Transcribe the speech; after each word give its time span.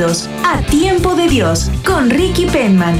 A 0.00 0.60
Tiempo 0.70 1.16
de 1.16 1.26
Dios 1.26 1.72
con 1.84 2.08
Ricky 2.08 2.46
Penman. 2.46 2.94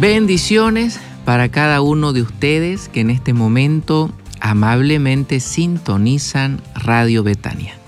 Bendiciones 0.00 0.98
para 1.24 1.48
cada 1.48 1.80
uno 1.80 2.12
de 2.12 2.22
ustedes 2.22 2.88
que 2.88 3.02
en 3.02 3.10
este 3.10 3.34
momento 3.34 4.10
amablemente 4.40 5.38
sintonizan 5.38 6.60
Radio 6.74 7.22
Betania. 7.22 7.81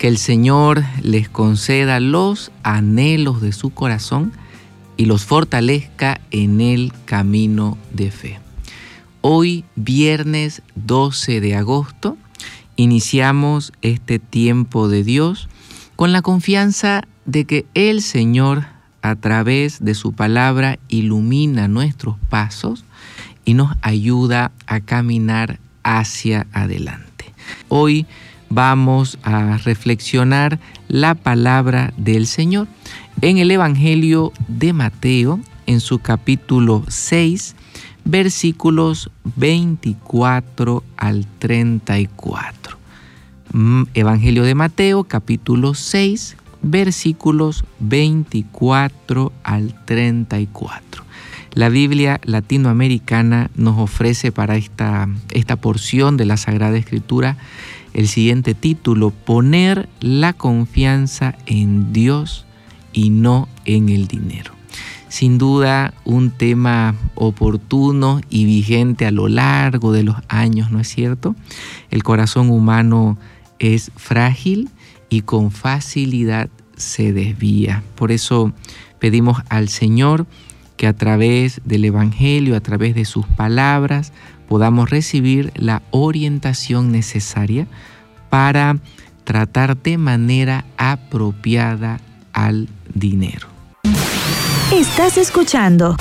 Que 0.00 0.08
el 0.08 0.16
Señor 0.16 0.82
les 1.02 1.28
conceda 1.28 2.00
los 2.00 2.52
anhelos 2.62 3.42
de 3.42 3.52
su 3.52 3.68
corazón 3.68 4.32
y 4.96 5.04
los 5.04 5.26
fortalezca 5.26 6.22
en 6.30 6.62
el 6.62 6.94
camino 7.04 7.76
de 7.92 8.10
fe. 8.10 8.40
Hoy, 9.20 9.62
viernes 9.76 10.62
12 10.74 11.42
de 11.42 11.54
agosto, 11.54 12.16
iniciamos 12.76 13.74
este 13.82 14.18
tiempo 14.18 14.88
de 14.88 15.04
Dios 15.04 15.50
con 15.96 16.14
la 16.14 16.22
confianza 16.22 17.02
de 17.26 17.44
que 17.44 17.66
el 17.74 18.00
Señor 18.00 18.64
a 19.02 19.16
través 19.16 19.84
de 19.84 19.94
su 19.94 20.14
palabra 20.14 20.78
ilumina 20.88 21.68
nuestros 21.68 22.16
pasos 22.30 22.86
y 23.44 23.52
nos 23.52 23.76
ayuda 23.82 24.50
a 24.66 24.80
caminar 24.80 25.60
hacia 25.82 26.46
adelante. 26.54 27.34
Hoy 27.68 28.06
vamos 28.50 29.18
a 29.22 29.56
reflexionar 29.58 30.58
la 30.88 31.14
palabra 31.14 31.94
del 31.96 32.26
Señor 32.26 32.66
en 33.22 33.38
el 33.38 33.50
Evangelio 33.50 34.32
de 34.48 34.72
Mateo, 34.72 35.40
en 35.66 35.80
su 35.80 36.00
capítulo 36.00 36.84
6, 36.88 37.54
versículos 38.04 39.10
24 39.36 40.82
al 40.96 41.26
34. 41.38 42.76
Mm, 43.52 43.82
Evangelio 43.94 44.42
de 44.42 44.54
Mateo, 44.54 45.04
capítulo 45.04 45.74
6, 45.74 46.36
versículos 46.62 47.64
24 47.78 49.32
al 49.44 49.84
34. 49.84 51.04
La 51.52 51.68
Biblia 51.68 52.20
latinoamericana 52.24 53.50
nos 53.56 53.78
ofrece 53.78 54.30
para 54.30 54.56
esta, 54.56 55.08
esta 55.32 55.56
porción 55.56 56.16
de 56.16 56.24
la 56.24 56.36
Sagrada 56.36 56.76
Escritura 56.78 57.36
el 57.94 58.08
siguiente 58.08 58.54
título, 58.54 59.10
poner 59.10 59.88
la 60.00 60.32
confianza 60.32 61.36
en 61.46 61.92
Dios 61.92 62.46
y 62.92 63.10
no 63.10 63.48
en 63.64 63.88
el 63.88 64.06
dinero. 64.06 64.52
Sin 65.08 65.38
duda 65.38 65.92
un 66.04 66.30
tema 66.30 66.94
oportuno 67.16 68.20
y 68.30 68.44
vigente 68.44 69.06
a 69.06 69.10
lo 69.10 69.28
largo 69.28 69.92
de 69.92 70.04
los 70.04 70.16
años, 70.28 70.70
¿no 70.70 70.78
es 70.78 70.88
cierto? 70.88 71.34
El 71.90 72.04
corazón 72.04 72.48
humano 72.48 73.18
es 73.58 73.90
frágil 73.96 74.70
y 75.08 75.22
con 75.22 75.50
facilidad 75.50 76.48
se 76.76 77.12
desvía. 77.12 77.82
Por 77.96 78.12
eso 78.12 78.52
pedimos 79.00 79.42
al 79.48 79.68
Señor 79.68 80.26
que 80.76 80.86
a 80.86 80.96
través 80.96 81.60
del 81.64 81.84
Evangelio, 81.84 82.56
a 82.56 82.60
través 82.60 82.94
de 82.94 83.04
sus 83.04 83.26
palabras, 83.26 84.12
podamos 84.50 84.90
recibir 84.90 85.52
la 85.54 85.80
orientación 85.92 86.90
necesaria 86.90 87.68
para 88.30 88.78
tratar 89.22 89.76
de 89.76 89.96
manera 89.96 90.64
apropiada 90.76 92.00
al 92.32 92.68
dinero. 92.92 93.46
Estás 94.74 95.18
escuchando. 95.18 95.94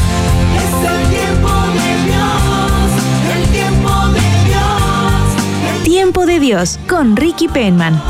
tiempo 1.11 1.51
de 1.75 2.05
Dios, 2.07 2.91
el 3.35 3.51
tiempo 3.51 4.07
de 4.13 4.19
Dios. 4.47 5.83
Tiempo 5.83 6.25
de 6.25 6.39
Dios 6.39 6.79
con 6.87 7.15
Ricky 7.15 7.47
Penman. 7.49 8.01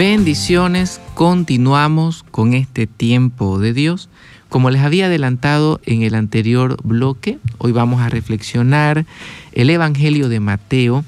Bendiciones, 0.00 0.98
continuamos 1.12 2.24
con 2.30 2.54
este 2.54 2.86
tiempo 2.86 3.58
de 3.58 3.74
Dios. 3.74 4.08
Como 4.48 4.70
les 4.70 4.80
había 4.80 5.04
adelantado 5.04 5.78
en 5.84 6.00
el 6.04 6.14
anterior 6.14 6.78
bloque, 6.82 7.38
hoy 7.58 7.72
vamos 7.72 8.00
a 8.00 8.08
reflexionar 8.08 9.04
el 9.52 9.68
Evangelio 9.68 10.30
de 10.30 10.40
Mateo 10.40 11.04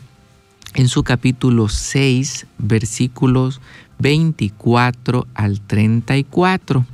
en 0.75 0.89
su 0.89 1.05
capítulo 1.05 1.71
6, 1.71 2.47
versículos 2.59 3.63
24 3.99 5.27
al 5.33 5.63
34. 5.63 6.85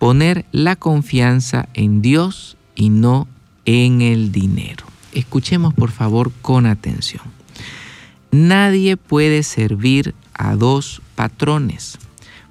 Poner 0.00 0.46
la 0.50 0.74
confianza 0.74 1.68
en 1.74 2.02
Dios 2.02 2.56
y 2.74 2.90
no 2.90 3.28
en 3.66 4.02
el 4.02 4.32
dinero. 4.32 4.84
Escuchemos 5.12 5.74
por 5.74 5.92
favor 5.92 6.32
con 6.42 6.66
atención. 6.66 7.22
Nadie 8.32 8.96
puede 8.96 9.44
servir 9.44 10.12
a 10.34 10.56
dos 10.56 11.02
patrones, 11.16 11.98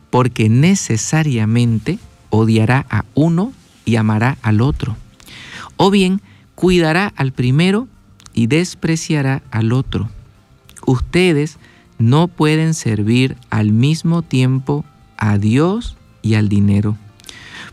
porque 0.09 0.49
necesariamente 0.49 1.99
odiará 2.29 2.85
a 2.89 3.05
uno 3.13 3.53
y 3.85 3.95
amará 3.95 4.37
al 4.41 4.59
otro. 4.59 4.97
O 5.77 5.91
bien 5.91 6.21
cuidará 6.55 7.13
al 7.15 7.31
primero 7.31 7.87
y 8.33 8.47
despreciará 8.47 9.41
al 9.51 9.71
otro. 9.71 10.09
Ustedes 10.85 11.57
no 11.97 12.27
pueden 12.27 12.73
servir 12.73 13.37
al 13.49 13.71
mismo 13.71 14.21
tiempo 14.21 14.83
a 15.17 15.37
Dios 15.37 15.95
y 16.21 16.35
al 16.35 16.49
dinero. 16.49 16.97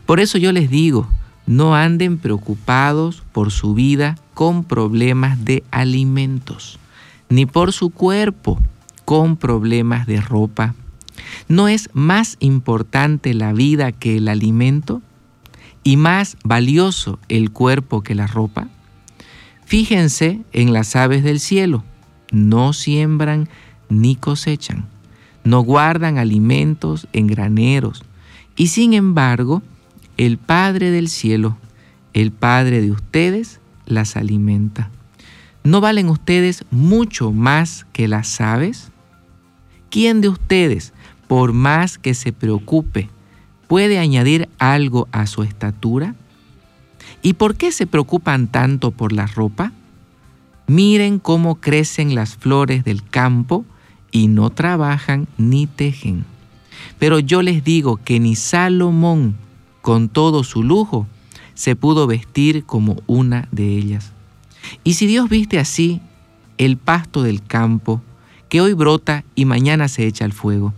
Por 0.05 0.19
eso 0.19 0.37
yo 0.37 0.51
les 0.51 0.69
digo, 0.69 1.07
no 1.45 1.75
anden 1.75 2.17
preocupados 2.17 3.23
por 3.33 3.51
su 3.51 3.73
vida 3.73 4.17
con 4.33 4.63
problemas 4.63 5.43
de 5.43 5.63
alimentos, 5.71 6.79
ni 7.29 7.45
por 7.45 7.73
su 7.73 7.89
cuerpo 7.89 8.59
con 9.05 9.35
problemas 9.35 10.07
de 10.07 10.21
ropa. 10.21 10.75
¿No 11.47 11.67
es 11.67 11.89
más 11.93 12.37
importante 12.39 13.33
la 13.33 13.53
vida 13.53 13.91
que 13.91 14.17
el 14.17 14.27
alimento 14.27 15.01
y 15.83 15.97
más 15.97 16.37
valioso 16.43 17.19
el 17.29 17.51
cuerpo 17.51 18.01
que 18.01 18.15
la 18.15 18.27
ropa? 18.27 18.69
Fíjense 19.65 20.41
en 20.51 20.73
las 20.73 20.95
aves 20.95 21.23
del 21.23 21.39
cielo, 21.39 21.83
no 22.31 22.73
siembran 22.73 23.49
ni 23.89 24.15
cosechan, 24.15 24.85
no 25.43 25.61
guardan 25.61 26.17
alimentos 26.17 27.07
en 27.13 27.27
graneros, 27.27 28.03
y 28.55 28.67
sin 28.67 28.93
embargo, 28.93 29.61
el 30.17 30.37
Padre 30.37 30.91
del 30.91 31.09
cielo, 31.09 31.57
el 32.13 32.31
Padre 32.31 32.81
de 32.81 32.91
ustedes, 32.91 33.59
las 33.85 34.15
alimenta. 34.15 34.91
¿No 35.63 35.81
valen 35.81 36.09
ustedes 36.09 36.65
mucho 36.71 37.31
más 37.31 37.85
que 37.93 38.07
las 38.07 38.41
aves? 38.41 38.91
¿Quién 39.89 40.21
de 40.21 40.29
ustedes, 40.29 40.92
por 41.33 41.51
más 41.51 41.97
que 41.97 42.13
se 42.13 42.31
preocupe, 42.31 43.09
puede 43.67 43.97
añadir 43.97 44.49
algo 44.59 45.07
a 45.11 45.25
su 45.25 45.41
estatura? 45.41 46.13
¿Y 47.23 47.33
por 47.33 47.55
qué 47.55 47.71
se 47.71 47.87
preocupan 47.87 48.45
tanto 48.45 48.91
por 48.91 49.11
la 49.13 49.25
ropa? 49.25 49.71
Miren 50.67 51.17
cómo 51.17 51.55
crecen 51.55 52.13
las 52.13 52.35
flores 52.35 52.83
del 52.83 53.01
campo 53.03 53.65
y 54.11 54.27
no 54.27 54.51
trabajan 54.51 55.27
ni 55.39 55.65
tejen. 55.65 56.23
Pero 56.99 57.17
yo 57.17 57.41
les 57.41 57.63
digo 57.63 57.97
que 57.97 58.19
ni 58.19 58.35
Salomón, 58.35 59.35
con 59.81 60.09
todo 60.09 60.43
su 60.43 60.61
lujo, 60.61 61.07
se 61.55 61.75
pudo 61.75 62.05
vestir 62.05 62.63
como 62.63 62.97
una 63.07 63.47
de 63.51 63.75
ellas. 63.75 64.11
Y 64.83 64.93
si 64.93 65.07
Dios 65.07 65.29
viste 65.29 65.57
así 65.57 65.99
el 66.59 66.77
pasto 66.77 67.23
del 67.23 67.41
campo, 67.41 68.03
que 68.49 68.61
hoy 68.61 68.73
brota 68.73 69.23
y 69.33 69.45
mañana 69.45 69.87
se 69.87 70.05
echa 70.05 70.25
al 70.25 70.31
fuego. 70.31 70.75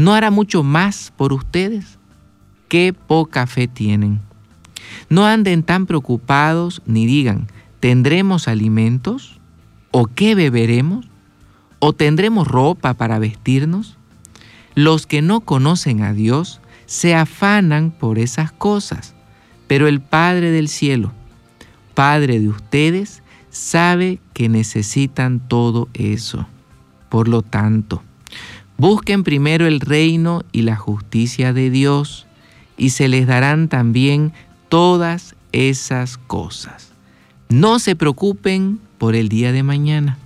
¿No 0.00 0.14
hará 0.14 0.30
mucho 0.30 0.62
más 0.62 1.12
por 1.14 1.34
ustedes? 1.34 1.98
Qué 2.68 2.94
poca 2.94 3.46
fe 3.46 3.68
tienen. 3.68 4.18
No 5.10 5.26
anden 5.26 5.62
tan 5.62 5.84
preocupados 5.84 6.80
ni 6.86 7.04
digan, 7.04 7.48
¿tendremos 7.80 8.48
alimentos? 8.48 9.38
¿O 9.90 10.06
qué 10.06 10.34
beberemos? 10.34 11.06
¿O 11.80 11.92
tendremos 11.92 12.48
ropa 12.48 12.94
para 12.94 13.18
vestirnos? 13.18 13.98
Los 14.74 15.06
que 15.06 15.20
no 15.20 15.40
conocen 15.42 16.02
a 16.02 16.14
Dios 16.14 16.62
se 16.86 17.14
afanan 17.14 17.90
por 17.90 18.18
esas 18.18 18.52
cosas, 18.52 19.14
pero 19.66 19.86
el 19.86 20.00
Padre 20.00 20.50
del 20.50 20.68
cielo, 20.68 21.12
Padre 21.92 22.40
de 22.40 22.48
ustedes, 22.48 23.22
sabe 23.50 24.18
que 24.32 24.48
necesitan 24.48 25.46
todo 25.46 25.90
eso. 25.92 26.46
Por 27.10 27.28
lo 27.28 27.42
tanto, 27.42 28.02
busquen 28.80 29.24
primero 29.24 29.66
el 29.66 29.78
reino 29.80 30.42
y 30.52 30.62
la 30.62 30.74
justicia 30.74 31.52
de 31.52 31.68
Dios 31.68 32.26
y 32.78 32.90
se 32.90 33.08
les 33.08 33.26
darán 33.26 33.68
también 33.68 34.32
todas 34.70 35.36
esas 35.52 36.16
cosas. 36.16 36.92
No 37.50 37.78
se 37.78 37.94
preocupen 37.94 38.80
por 38.96 39.14
el 39.14 39.28
día 39.28 39.52
de 39.52 39.62
mañana, 39.62 40.16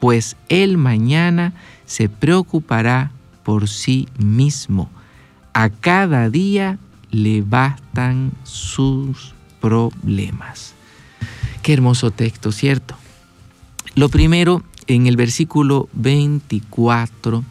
pues 0.00 0.36
el 0.48 0.78
mañana 0.78 1.52
se 1.86 2.08
preocupará 2.08 3.12
por 3.44 3.68
sí 3.68 4.08
mismo. 4.18 4.90
A 5.52 5.70
cada 5.70 6.28
día 6.28 6.78
le 7.12 7.42
bastan 7.42 8.32
sus 8.42 9.32
problemas. 9.60 10.74
Qué 11.62 11.72
hermoso 11.72 12.10
texto, 12.10 12.50
¿cierto? 12.50 12.96
Lo 13.94 14.08
primero, 14.08 14.64
en 14.94 15.06
el 15.06 15.16
versículo 15.16 15.88
24, 15.94 17.44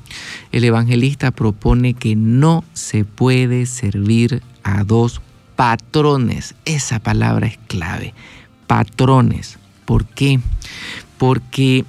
el 0.51 0.63
evangelista 0.63 1.31
propone 1.31 1.93
que 1.93 2.15
no 2.15 2.63
se 2.73 3.05
puede 3.05 3.65
servir 3.65 4.41
a 4.63 4.83
dos 4.83 5.21
patrones. 5.55 6.55
Esa 6.65 6.99
palabra 6.99 7.47
es 7.47 7.57
clave. 7.67 8.13
Patrones. 8.67 9.57
¿Por 9.85 10.05
qué? 10.05 10.39
Porque 11.17 11.85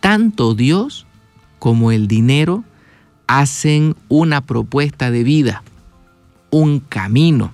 tanto 0.00 0.54
Dios 0.54 1.06
como 1.58 1.92
el 1.92 2.08
dinero 2.08 2.64
hacen 3.26 3.96
una 4.08 4.40
propuesta 4.40 5.10
de 5.10 5.22
vida, 5.22 5.62
un 6.50 6.80
camino. 6.80 7.52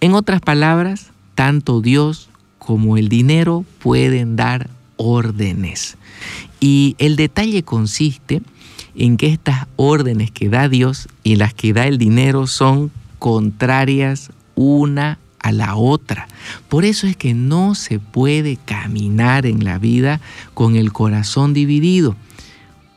En 0.00 0.14
otras 0.14 0.40
palabras, 0.40 1.10
tanto 1.34 1.80
Dios 1.80 2.28
como 2.58 2.96
el 2.96 3.08
dinero 3.08 3.64
pueden 3.80 4.36
dar 4.36 4.70
órdenes. 4.96 5.96
Y 6.60 6.96
el 6.98 7.16
detalle 7.16 7.62
consiste 7.62 8.42
en 8.94 9.16
que 9.16 9.28
estas 9.28 9.66
órdenes 9.76 10.30
que 10.30 10.48
da 10.48 10.68
Dios 10.68 11.08
y 11.22 11.36
las 11.36 11.54
que 11.54 11.72
da 11.72 11.86
el 11.86 11.98
dinero 11.98 12.46
son 12.46 12.90
contrarias 13.18 14.30
una 14.54 15.18
a 15.40 15.52
la 15.52 15.76
otra. 15.76 16.28
Por 16.68 16.84
eso 16.84 17.06
es 17.06 17.16
que 17.16 17.34
no 17.34 17.74
se 17.74 17.98
puede 17.98 18.56
caminar 18.56 19.46
en 19.46 19.64
la 19.64 19.78
vida 19.78 20.20
con 20.54 20.76
el 20.76 20.92
corazón 20.92 21.52
dividido, 21.52 22.16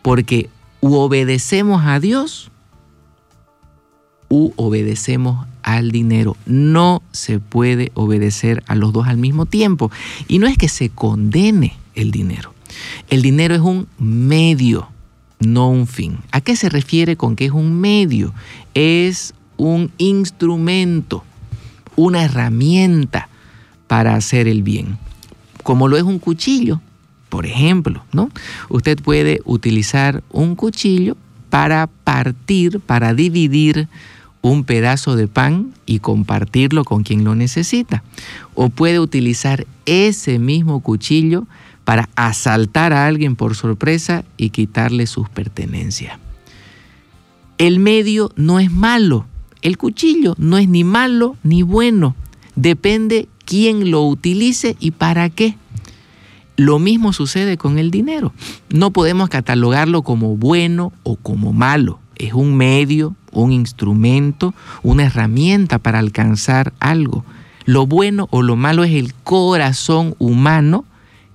porque 0.01 0.50
u 0.79 0.95
obedecemos 0.95 1.83
a 1.85 2.00
Dios 2.00 2.51
u 4.29 4.51
obedecemos 4.55 5.47
al 5.63 5.91
dinero. 5.91 6.38
No 6.45 7.01
se 7.11 7.39
puede 7.39 7.91
obedecer 7.93 8.63
a 8.67 8.75
los 8.75 8.93
dos 8.93 9.07
al 9.07 9.17
mismo 9.17 9.45
tiempo. 9.45 9.91
Y 10.27 10.39
no 10.39 10.47
es 10.47 10.57
que 10.57 10.69
se 10.69 10.89
condene 10.89 11.75
el 11.97 12.11
dinero. 12.11 12.53
El 13.09 13.21
dinero 13.21 13.55
es 13.55 13.61
un 13.61 13.88
medio, 13.97 14.89
no 15.39 15.69
un 15.69 15.88
fin. 15.88 16.19
¿A 16.31 16.41
qué 16.41 16.55
se 16.55 16.69
refiere 16.69 17.17
con 17.17 17.35
que 17.35 17.45
es 17.45 17.51
un 17.51 17.79
medio? 17.79 18.33
Es 18.73 19.33
un 19.57 19.91
instrumento, 19.97 21.23
una 21.95 22.23
herramienta 22.23 23.29
para 23.88 24.15
hacer 24.15 24.47
el 24.47 24.63
bien. 24.63 24.97
Como 25.63 25.88
lo 25.88 25.97
es 25.97 26.03
un 26.03 26.19
cuchillo, 26.19 26.81
por 27.29 27.45
ejemplo, 27.45 28.03
¿no? 28.13 28.29
Usted 28.69 29.01
puede 29.01 29.41
utilizar 29.43 30.23
un 30.31 30.55
cuchillo 30.55 31.17
para 31.50 31.88
partir, 31.88 32.79
para 32.79 33.13
dividir 33.13 33.88
un 34.41 34.63
pedazo 34.63 35.15
de 35.15 35.27
pan 35.27 35.73
y 35.85 36.00
compartirlo 36.00 36.83
con 36.85 37.03
quien 37.03 37.23
lo 37.23 37.35
necesita. 37.35 38.03
O 38.53 38.69
puede 38.69 39.00
utilizar 39.00 39.65
ese 39.85 40.39
mismo 40.39 40.79
cuchillo 40.81 41.47
para 41.88 42.10
asaltar 42.18 42.92
a 42.92 43.07
alguien 43.07 43.38
por 43.38 43.56
sorpresa 43.56 44.25
y 44.36 44.50
quitarle 44.50 45.07
sus 45.07 45.30
pertenencias. 45.30 46.19
El 47.57 47.80
medio 47.80 48.30
no 48.36 48.60
es 48.60 48.69
malo, 48.69 49.25
el 49.62 49.78
cuchillo 49.78 50.36
no 50.38 50.57
es 50.57 50.68
ni 50.68 50.84
malo 50.84 51.38
ni 51.44 51.62
bueno, 51.62 52.13
depende 52.57 53.30
quién 53.45 53.89
lo 53.89 54.04
utilice 54.04 54.75
y 54.81 54.92
para 54.92 55.30
qué. 55.30 55.56
Lo 56.57 56.78
mismo 56.78 57.13
sucede 57.13 57.56
con 57.56 57.80
el 57.80 57.89
dinero. 57.89 58.34
No 58.68 58.92
podemos 58.92 59.30
catalogarlo 59.30 60.01
como 60.01 60.36
bueno 60.36 60.92
o 61.04 61.16
como 61.16 61.54
malo. 61.54 62.00
Es 62.18 62.34
un 62.34 62.57
medio, 62.57 63.16
un 63.31 63.54
instrumento, 63.54 64.54
una 64.84 65.06
herramienta 65.06 65.80
para 65.80 66.00
alcanzar 66.00 66.74
algo. 66.81 67.24
Lo 67.63 67.88
bueno 67.88 68.28
o 68.30 68.42
lo 68.42 68.57
malo 68.57 68.84
es 68.84 68.92
el 68.92 69.13
corazón 69.13 70.16
humano 70.19 70.84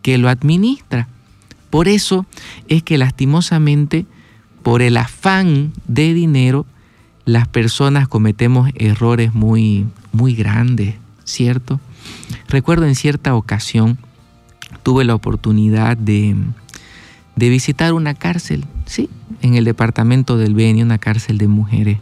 que 0.03 0.19
lo 0.19 0.29
administra. 0.29 1.09
Por 1.71 1.89
eso 1.89 2.27
es 2.69 2.83
que 2.83 2.99
lastimosamente, 2.99 4.05
por 4.63 4.83
el 4.83 4.97
afán 4.97 5.73
de 5.87 6.13
dinero, 6.13 6.67
las 7.25 7.49
personas 7.49 8.09
cometemos 8.09 8.71
errores 8.75 9.33
muy, 9.33 9.87
muy 10.13 10.35
grandes, 10.35 10.97
¿cierto? 11.25 11.81
Recuerdo 12.49 12.87
en 12.87 12.95
cierta 12.95 13.35
ocasión, 13.35 13.97
tuve 14.83 15.05
la 15.05 15.15
oportunidad 15.15 15.97
de, 15.97 16.37
de 17.37 17.49
visitar 17.49 17.93
una 17.93 18.15
cárcel, 18.15 18.65
sí, 18.85 19.09
en 19.41 19.55
el 19.55 19.65
departamento 19.65 20.37
del 20.37 20.55
Beni, 20.55 20.83
una 20.83 20.99
cárcel 20.99 21.39
de 21.39 21.49
mujeres. 21.49 21.99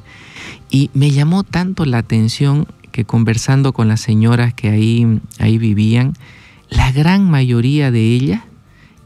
Y 0.70 0.91
me 0.94 1.11
llamó 1.11 1.44
tanto 1.44 1.85
la 1.85 1.99
atención 1.99 2.67
que 2.93 3.05
conversando 3.05 3.73
con 3.73 3.88
las 3.88 4.00
señoras 4.00 4.55
que 4.55 4.69
ahí, 4.69 5.20
ahí 5.38 5.58
vivían, 5.58 6.14
la 6.70 6.93
gran 6.93 7.28
mayoría 7.28 7.90
de 7.90 8.00
ellas 8.00 8.43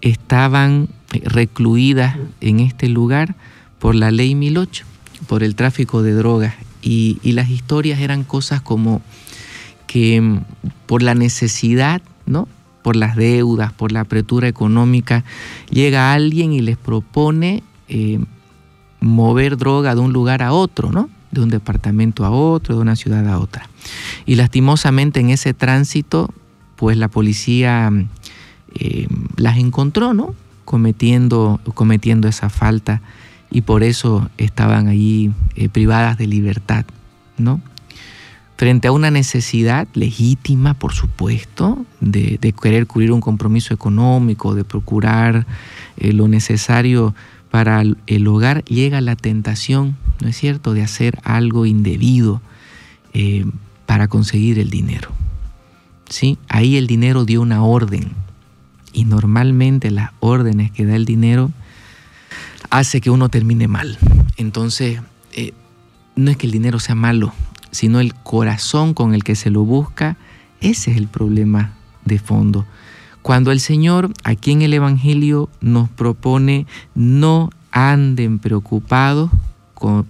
estaban 0.00 0.88
recluidas 1.24 2.16
en 2.40 2.60
este 2.60 2.88
lugar 2.88 3.34
por 3.78 3.94
la 3.94 4.10
ley 4.10 4.34
1008, 4.34 4.84
por 5.26 5.42
el 5.42 5.54
tráfico 5.54 6.02
de 6.02 6.12
drogas. 6.12 6.54
Y, 6.82 7.18
y 7.22 7.32
las 7.32 7.48
historias 7.50 8.00
eran 8.00 8.24
cosas 8.24 8.60
como 8.60 9.00
que 9.86 10.20
mm, 10.20 10.40
por 10.86 11.02
la 11.02 11.14
necesidad, 11.14 12.02
¿no? 12.26 12.46
por 12.84 12.96
las 12.96 13.16
deudas, 13.16 13.72
por 13.72 13.92
la 13.92 14.00
apretura 14.00 14.46
económica, 14.46 15.24
llega 15.70 16.12
alguien 16.12 16.52
y 16.52 16.60
les 16.60 16.76
propone 16.76 17.62
eh, 17.88 18.18
mover 19.00 19.56
droga 19.56 19.94
de 19.94 20.02
un 20.02 20.12
lugar 20.12 20.42
a 20.42 20.52
otro, 20.52 20.92
¿no? 20.92 21.08
De 21.30 21.40
un 21.40 21.48
departamento 21.48 22.26
a 22.26 22.30
otro, 22.30 22.74
de 22.74 22.82
una 22.82 22.94
ciudad 22.94 23.26
a 23.26 23.38
otra. 23.38 23.70
Y 24.26 24.34
lastimosamente 24.34 25.20
en 25.20 25.30
ese 25.30 25.54
tránsito, 25.54 26.28
pues 26.76 26.96
la 26.96 27.08
policía 27.08 27.90
eh, 28.74 29.06
las 29.36 29.58
encontró, 29.58 30.14
¿no? 30.14 30.34
Cometiendo, 30.64 31.60
cometiendo 31.74 32.26
esa 32.28 32.48
falta 32.48 33.02
y 33.50 33.60
por 33.60 33.84
eso 33.84 34.28
estaban 34.36 34.88
allí 34.88 35.32
eh, 35.54 35.68
privadas 35.68 36.18
de 36.18 36.26
libertad, 36.26 36.84
¿no? 37.38 37.60
frente 38.56 38.86
a 38.86 38.92
una 38.92 39.10
necesidad 39.10 39.88
legítima, 39.94 40.74
por 40.74 40.92
supuesto, 40.92 41.84
de, 42.00 42.38
querer 42.62 42.86
cubrir 42.86 43.10
un 43.10 43.20
compromiso 43.20 43.74
económico, 43.74 44.54
de 44.54 44.62
procurar 44.62 45.44
eh, 45.96 46.12
lo 46.12 46.28
necesario 46.28 47.16
para 47.50 47.82
el, 47.82 48.26
hogar, 48.28 48.64
llega 48.64 49.00
la 49.00 49.16
tentación, 49.16 49.96
¿no 50.22 50.28
es 50.28 50.36
cierto?, 50.36 50.72
de 50.72 50.82
hacer 50.82 51.18
algo 51.24 51.66
indebido 51.66 52.40
para 53.86 54.08
conseguir 54.08 54.58
el 54.58 54.70
dinero. 54.70 55.10
¿Sí? 56.08 56.38
Ahí 56.48 56.76
el 56.76 56.86
dinero 56.86 57.24
dio 57.24 57.40
una 57.40 57.64
orden 57.64 58.12
y 58.92 59.04
normalmente 59.04 59.90
las 59.90 60.10
órdenes 60.20 60.70
que 60.70 60.86
da 60.86 60.96
el 60.96 61.04
dinero 61.04 61.50
hace 62.70 63.00
que 63.00 63.10
uno 63.10 63.28
termine 63.28 63.68
mal. 63.68 63.98
Entonces, 64.36 65.00
eh, 65.32 65.52
no 66.16 66.30
es 66.30 66.36
que 66.36 66.46
el 66.46 66.52
dinero 66.52 66.78
sea 66.78 66.94
malo, 66.94 67.32
sino 67.70 68.00
el 68.00 68.14
corazón 68.14 68.94
con 68.94 69.14
el 69.14 69.24
que 69.24 69.34
se 69.34 69.50
lo 69.50 69.64
busca, 69.64 70.16
ese 70.60 70.92
es 70.92 70.96
el 70.96 71.08
problema 71.08 71.74
de 72.04 72.18
fondo. 72.18 72.64
Cuando 73.22 73.52
el 73.52 73.60
Señor 73.60 74.12
aquí 74.22 74.52
en 74.52 74.62
el 74.62 74.74
Evangelio 74.74 75.48
nos 75.60 75.88
propone 75.88 76.66
no 76.94 77.50
anden 77.72 78.38
preocupados 78.38 79.30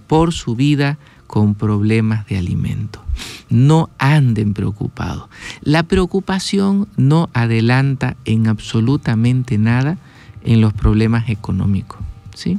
por 0.07 0.33
su 0.33 0.55
vida 0.55 0.97
con 1.35 1.53
problemas 1.53 2.25
de 2.27 2.37
alimento. 2.37 3.03
No 3.49 3.89
anden 3.97 4.53
preocupados. 4.53 5.27
La 5.59 5.83
preocupación 5.83 6.87
no 6.95 7.29
adelanta 7.33 8.15
en 8.23 8.47
absolutamente 8.47 9.57
nada 9.57 9.97
en 10.45 10.61
los 10.61 10.71
problemas 10.71 11.27
económicos. 11.27 11.99
¿sí? 12.33 12.57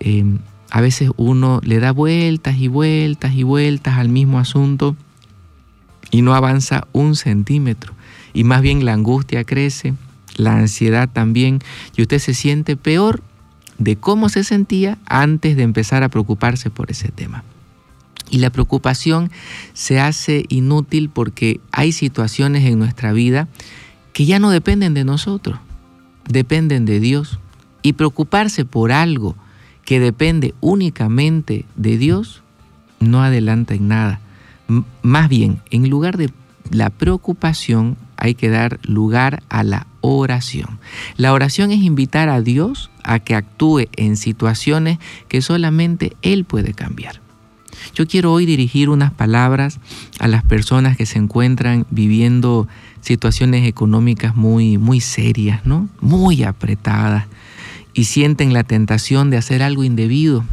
Eh, 0.00 0.24
a 0.70 0.80
veces 0.80 1.10
uno 1.18 1.60
le 1.62 1.80
da 1.80 1.92
vueltas 1.92 2.56
y 2.56 2.68
vueltas 2.68 3.34
y 3.34 3.42
vueltas 3.42 3.98
al 3.98 4.08
mismo 4.08 4.38
asunto 4.38 4.96
y 6.10 6.22
no 6.22 6.34
avanza 6.34 6.86
un 6.94 7.14
centímetro. 7.14 7.92
Y 8.32 8.44
más 8.44 8.62
bien 8.62 8.86
la 8.86 8.94
angustia 8.94 9.44
crece 9.44 9.92
la 10.36 10.56
ansiedad 10.56 11.10
también, 11.12 11.58
y 11.94 12.00
usted 12.00 12.20
se 12.20 12.32
siente 12.32 12.74
peor 12.74 13.22
de 13.76 13.96
cómo 13.96 14.30
se 14.30 14.44
sentía 14.44 14.96
antes 15.04 15.58
de 15.58 15.62
empezar 15.62 16.04
a 16.04 16.08
preocuparse 16.08 16.70
por 16.70 16.90
ese 16.90 17.10
tema. 17.10 17.44
Y 18.30 18.38
la 18.38 18.50
preocupación 18.50 19.30
se 19.72 20.00
hace 20.00 20.44
inútil 20.48 21.08
porque 21.08 21.60
hay 21.72 21.92
situaciones 21.92 22.64
en 22.64 22.78
nuestra 22.78 23.12
vida 23.12 23.48
que 24.12 24.26
ya 24.26 24.38
no 24.38 24.50
dependen 24.50 24.94
de 24.94 25.04
nosotros, 25.04 25.58
dependen 26.28 26.84
de 26.84 27.00
Dios. 27.00 27.38
Y 27.82 27.92
preocuparse 27.94 28.64
por 28.64 28.90
algo 28.92 29.36
que 29.84 30.00
depende 30.00 30.54
únicamente 30.60 31.64
de 31.76 31.96
Dios 31.96 32.42
no 33.00 33.22
adelanta 33.22 33.74
en 33.74 33.88
nada. 33.88 34.20
Más 35.02 35.28
bien, 35.28 35.62
en 35.70 35.88
lugar 35.88 36.16
de 36.16 36.30
la 36.70 36.90
preocupación 36.90 37.96
hay 38.16 38.34
que 38.34 38.50
dar 38.50 38.80
lugar 38.82 39.42
a 39.48 39.62
la 39.62 39.86
oración. 40.00 40.78
La 41.16 41.32
oración 41.32 41.70
es 41.70 41.80
invitar 41.82 42.28
a 42.28 42.42
Dios 42.42 42.90
a 43.04 43.20
que 43.20 43.34
actúe 43.34 43.84
en 43.96 44.16
situaciones 44.16 44.98
que 45.28 45.40
solamente 45.40 46.16
Él 46.22 46.44
puede 46.44 46.74
cambiar. 46.74 47.20
Yo 47.94 48.06
quiero 48.06 48.32
hoy 48.32 48.46
dirigir 48.46 48.88
unas 48.88 49.12
palabras 49.12 49.80
a 50.18 50.28
las 50.28 50.44
personas 50.44 50.96
que 50.96 51.06
se 51.06 51.18
encuentran 51.18 51.86
viviendo 51.90 52.68
situaciones 53.00 53.66
económicas 53.66 54.36
muy, 54.36 54.78
muy 54.78 55.00
serias, 55.00 55.64
¿no? 55.64 55.88
Muy 56.00 56.42
apretadas 56.42 57.26
y 57.94 58.04
sienten 58.04 58.52
la 58.52 58.62
tentación 58.62 59.30
de 59.30 59.38
hacer 59.38 59.62
algo 59.62 59.82
indebido. 59.82 60.44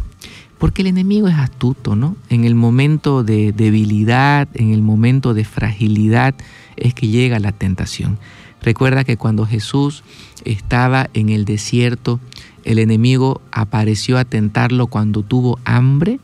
Porque 0.58 0.82
el 0.82 0.88
enemigo 0.88 1.28
es 1.28 1.36
astuto, 1.36 1.96
¿no? 1.96 2.16
En 2.30 2.46
el 2.46 2.56
momento 2.56 3.24
de 3.24 3.52
debilidad, 3.52 4.48
en 4.54 4.72
el 4.72 4.82
momento 4.82 5.34
de 5.34 5.44
fragilidad, 5.44 6.34
es 6.78 6.94
que 6.94 7.08
llega 7.08 7.40
la 7.40 7.52
tentación. 7.52 8.18
Recuerda 8.62 9.04
que 9.04 9.16
cuando 9.16 9.46
Jesús 9.46 10.04
estaba 10.44 11.10
en 11.14 11.30
el 11.30 11.46
desierto, 11.46 12.20
el 12.64 12.80
enemigo 12.80 13.42
apareció 13.52 14.18
a 14.18 14.26
tentarlo 14.26 14.88
cuando 14.88 15.22
tuvo 15.22 15.60
hambre. 15.66 16.20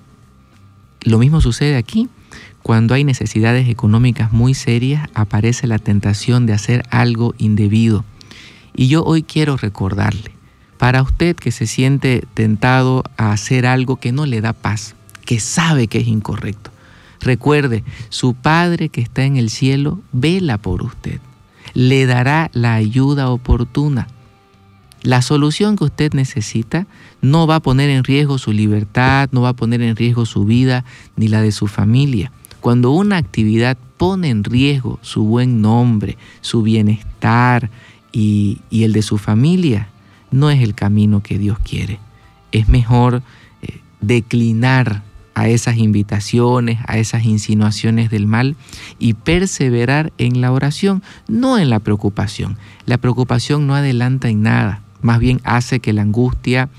Lo 1.04 1.18
mismo 1.18 1.42
sucede 1.42 1.78
aquí. 1.78 2.10
Cuando 2.62 2.94
hay 2.94 3.04
necesidades 3.04 3.68
económicas 3.70 4.32
muy 4.32 4.54
serias, 4.54 5.10
aparece 5.16 5.66
la 5.66 5.80
tentación 5.80 6.46
de 6.46 6.54
hacer 6.54 6.84
algo 6.92 7.34
indebido. 7.40 8.06
Y 8.76 8.88
yo 8.88 9.04
hoy 9.04 9.24
quiero 9.24 9.58
recordarle, 9.58 10.32
para 10.78 11.02
usted 11.02 11.36
que 11.36 11.52
se 11.52 11.66
siente 11.66 12.24
tentado 12.34 13.04
a 13.18 13.32
hacer 13.32 13.66
algo 13.66 13.98
que 13.98 14.12
no 14.12 14.26
le 14.26 14.42
da 14.42 14.54
paz, 14.54 14.96
que 15.26 15.40
sabe 15.40 15.88
que 15.88 16.00
es 16.00 16.08
incorrecto, 16.08 16.72
recuerde, 17.20 17.84
su 18.10 18.36
Padre 18.36 18.90
que 18.90 19.02
está 19.02 19.24
en 19.24 19.38
el 19.38 19.50
cielo 19.50 20.00
vela 20.12 20.58
por 20.58 20.84
usted, 20.84 21.20
le 21.74 22.06
dará 22.06 22.50
la 22.54 22.76
ayuda 22.76 23.30
oportuna. 23.30 24.08
La 25.02 25.24
solución 25.24 25.78
que 25.78 25.86
usted 25.86 26.14
necesita 26.14 26.86
no 27.22 27.48
va 27.48 27.56
a 27.56 27.60
poner 27.62 27.90
en 27.90 28.04
riesgo 28.04 28.38
su 28.38 28.52
libertad, 28.52 29.30
no 29.32 29.42
va 29.42 29.50
a 29.50 29.56
poner 29.56 29.82
en 29.82 29.96
riesgo 29.96 30.26
su 30.26 30.46
vida 30.46 30.86
ni 31.16 31.28
la 31.28 31.42
de 31.42 31.52
su 31.52 31.68
familia. 31.68 32.32
Cuando 32.60 32.92
una 32.92 33.18
actividad 33.18 33.78
pone 33.98 34.30
en 34.30 34.44
riesgo 34.44 35.00
su 35.02 35.24
buen 35.24 35.62
nombre, 35.62 36.18
su 36.42 36.62
bienestar 36.62 37.70
y, 38.12 38.62
el 38.72 38.94
de 38.94 39.02
su 39.02 39.18
familia, 39.18 39.90
no 40.32 40.50
es 40.50 40.62
el 40.62 40.76
camino 40.76 41.22
que 41.24 41.38
Dios 41.38 41.58
quiere. 41.60 42.00
Es 42.52 42.68
mejor 42.70 43.24
eh, 43.62 43.80
declinar 44.02 45.04
a 45.34 45.48
esas 45.48 45.78
invitaciones, 45.78 46.80
a 46.86 46.98
esas 46.98 47.26
insinuaciones 47.26 48.10
del 48.10 48.28
mal 48.28 48.56
y 49.00 49.14
perseverar 49.14 50.12
en 50.18 50.42
la 50.42 50.52
oración, 50.52 51.04
no 51.28 51.58
en 51.58 51.70
la 51.70 51.80
preocupación. 51.80 52.58
La 52.86 52.98
preocupación 52.98 53.66
no 53.66 53.76
adelanta 53.76 54.30
en 54.30 54.44
nada, 54.44 54.82
más 55.02 55.20
bien 55.20 55.42
hace 55.44 55.80
que 55.80 55.94
la 55.94 56.02
angustia 56.02 56.70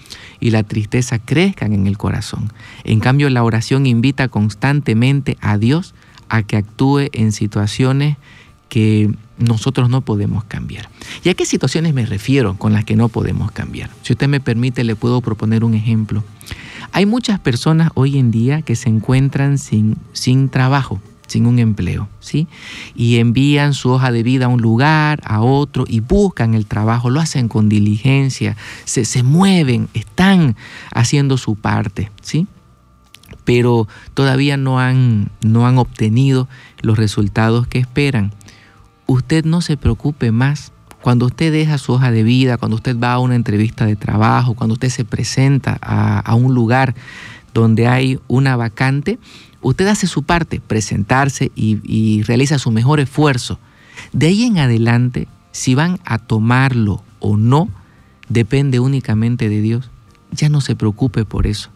y 0.41 0.51
la 0.51 0.63
tristeza 0.63 1.19
crezcan 1.19 1.73
en 1.73 1.87
el 1.87 1.99
corazón. 1.99 2.53
En 2.85 3.01
cambio, 3.01 3.31
la 3.31 3.45
oración 3.45 3.87
invita 3.87 4.29
constantemente 4.29 5.37
a 5.41 5.59
Dios 5.59 5.95
a 6.29 6.43
que 6.43 6.57
actúe 6.57 7.09
en 7.13 7.33
situaciones 7.33 8.17
que 8.69 9.11
nosotros 9.37 9.91
no 9.91 10.01
podemos 10.01 10.45
cambiar. 10.45 10.89
¿Y 11.23 11.29
a 11.29 11.35
qué 11.35 11.45
situaciones 11.45 11.93
me 11.93 12.07
refiero 12.07 12.57
con 12.57 12.73
las 12.73 12.85
que 12.85 12.97
no 12.97 13.09
podemos 13.09 13.53
cambiar? 13.53 13.91
Si 14.03 14.15
usted 14.15 14.29
me 14.29 14.41
permite, 14.41 14.83
le 14.83 14.97
puedo 14.97 15.21
proponer 15.21 15.63
un 15.63 15.75
ejemplo. 15.75 16.25
Hay 16.93 17.07
muchas 17.07 17.39
personas 17.39 17.91
hoy 17.95 18.19
en 18.19 18.31
día 18.31 18.63
que 18.63 18.77
se 18.77 18.89
encuentran 18.89 19.59
sin, 19.59 19.97
sin 20.13 20.49
trabajo, 20.49 21.01
sin 21.33 21.47
un 21.47 21.59
empleo, 21.59 22.09
¿sí? 22.21 22.47
Y 22.95 23.17
envían 23.17 23.73
su 23.73 23.91
hoja 23.91 24.13
de 24.13 24.23
vida 24.23 24.45
a 24.45 24.49
un 24.49 24.61
lugar, 24.61 25.21
a 25.25 25.41
otro, 25.41 25.85
y 25.89 26.01
buscan 26.01 26.55
el 26.55 26.67
trabajo, 26.67 27.11
lo 27.11 27.21
hacen 27.21 27.49
con 27.49 27.69
diligencia, 27.69 28.57
se, 28.85 29.05
se 29.05 29.23
mueven, 29.23 29.89
están 29.95 30.57
haciendo 30.95 31.39
su 31.39 31.57
parte, 31.57 32.11
¿sí? 32.21 32.47
Pero 33.45 33.89
todavía 34.15 34.57
no 34.57 34.79
han, 34.79 35.31
no 35.41 35.67
han 35.67 35.79
obtenido 35.79 36.49
los 36.83 36.99
resultados 36.99 37.67
que 37.67 37.79
esperan. 37.79 38.33
Usted 39.07 39.45
no 39.45 39.63
se 39.63 39.77
preocupe 39.77 40.33
más 40.33 40.73
cuando 41.01 41.27
usted 41.27 41.51
deja 41.51 41.79
su 41.79 41.95
hoja 41.95 42.13
de 42.13 42.23
vida, 42.23 42.59
cuando 42.59 42.77
usted 42.77 42.97
va 42.97 43.15
a 43.15 43.19
una 43.19 43.35
entrevista 43.35 43.87
de 43.87 43.97
trabajo, 43.97 44.55
cuando 44.55 44.75
usted 44.75 44.91
se 44.91 45.05
presenta 45.05 45.79
a, 45.81 46.21
a, 46.21 46.35
un 46.35 46.55
lugar 46.55 46.95
donde 47.55 47.89
hay 47.89 48.21
una 48.29 48.55
vacante, 48.55 49.19
usted 49.63 49.87
hace 49.87 50.07
su 50.07 50.25
parte, 50.25 50.61
presentarse 50.61 51.51
y, 51.55 52.23
realiza 52.23 52.59
su 52.59 52.71
mejor 52.71 53.01
esfuerzo. 53.01 53.59
De 54.13 54.27
ahí 54.27 54.45
en 54.45 54.59
adelante, 54.59 55.29
si 55.53 55.75
van 55.75 55.99
a 56.05 56.19
tomarlo 56.19 57.03
o 57.21 57.37
no, 57.37 57.69
depende 58.29 58.81
únicamente 58.81 59.49
de 59.49 59.61
Dios. 59.61 59.91
Ya 60.33 60.49
no 60.49 60.61
se 60.61 60.77
preocupe 60.77 61.25
por 61.25 61.47
eso. 61.47 61.71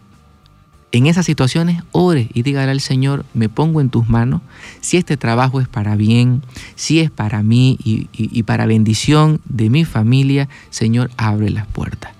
En 0.91 1.05
esas 1.05 1.25
situaciones, 1.25 1.83
ore 1.91 2.29
y 2.33 2.43
dígale 2.43 2.71
al 2.71 2.79
Señor, 2.79 3.25
me 3.33 3.49
pongo 3.49 3.81
en 3.81 3.89
tus 3.89 4.07
manos, 4.07 4.41
si 4.79 4.97
este 4.97 5.17
trabajo 5.17 5.59
es 5.59 5.67
para 5.67 5.95
bien, 5.95 6.43
si 6.75 6.99
es 6.99 7.11
para 7.11 7.43
mí 7.43 7.77
y, 7.83 8.07
y, 8.13 8.43
para 8.43 8.65
bendición 8.65 9.41
de 9.45 9.69
mi 9.69 9.83
familia, 9.83 10.47
Señor, 10.69 11.11
abre 11.17 11.49
las 11.49 11.67
puertas. 11.67 12.13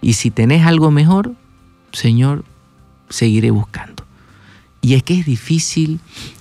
Y 0.00 0.14
si 0.14 0.30
tenés 0.30 0.64
algo 0.64 0.92
mejor, 0.92 1.34
Señor, 1.92 2.44
seguiré 3.08 3.50
buscando. 3.50 4.01
Y 4.82 4.94
es 4.94 5.02
que 5.02 5.18
es 5.18 5.24
difícil 5.24 6.00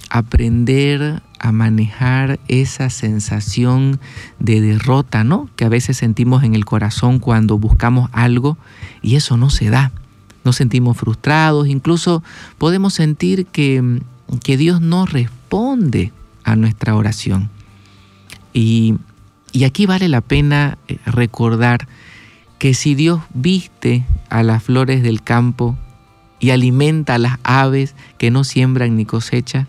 aprender 0.10 1.22
a 1.40 1.52
manejar 1.54 2.40
esa 2.50 2.90
sensación 2.90 4.00
de 4.40 4.60
derrota, 4.60 5.24
¿no? 5.24 5.50
Que 5.56 5.64
a 5.64 5.70
veces 5.70 5.98
sentimos 5.98 6.44
en 6.44 6.54
el 6.54 6.66
corazón 6.66 7.20
cuando 7.20 7.58
buscamos 7.58 8.10
algo 8.12 8.58
y 9.02 9.16
eso 9.16 9.38
no 9.38 9.50
se 9.50 9.70
da 9.70 9.94
nos 10.44 10.56
sentimos 10.56 10.98
frustrados, 10.98 11.68
incluso 11.68 12.24
podemos 12.58 12.94
sentir 12.94 13.46
que, 13.46 14.02
que 14.44 14.58
Dios 14.58 14.82
no 14.82 15.06
responde 15.06 16.12
a 16.44 16.56
nuestra 16.56 16.96
oración. 16.96 17.50
Y, 18.54 18.96
y, 19.52 19.64
aquí 19.64 19.86
vale 19.86 20.10
la 20.10 20.22
pena 20.22 20.78
eh, 20.88 20.98
recordar 21.06 21.88
que 22.58 22.74
si 22.74 22.96
Dios 22.96 23.22
viste 23.34 24.06
a 24.30 24.44
las 24.44 24.64
flores 24.64 25.04
del 25.04 25.22
campo 25.22 25.78
y 26.42 26.50
alimenta 26.50 27.16
a 27.16 27.20
las 27.20 27.38
aves 27.44 27.96
que 28.18 28.32
no 28.32 28.44
siembran 28.44 28.98
ni 28.98 29.06
cosechan, 29.06 29.68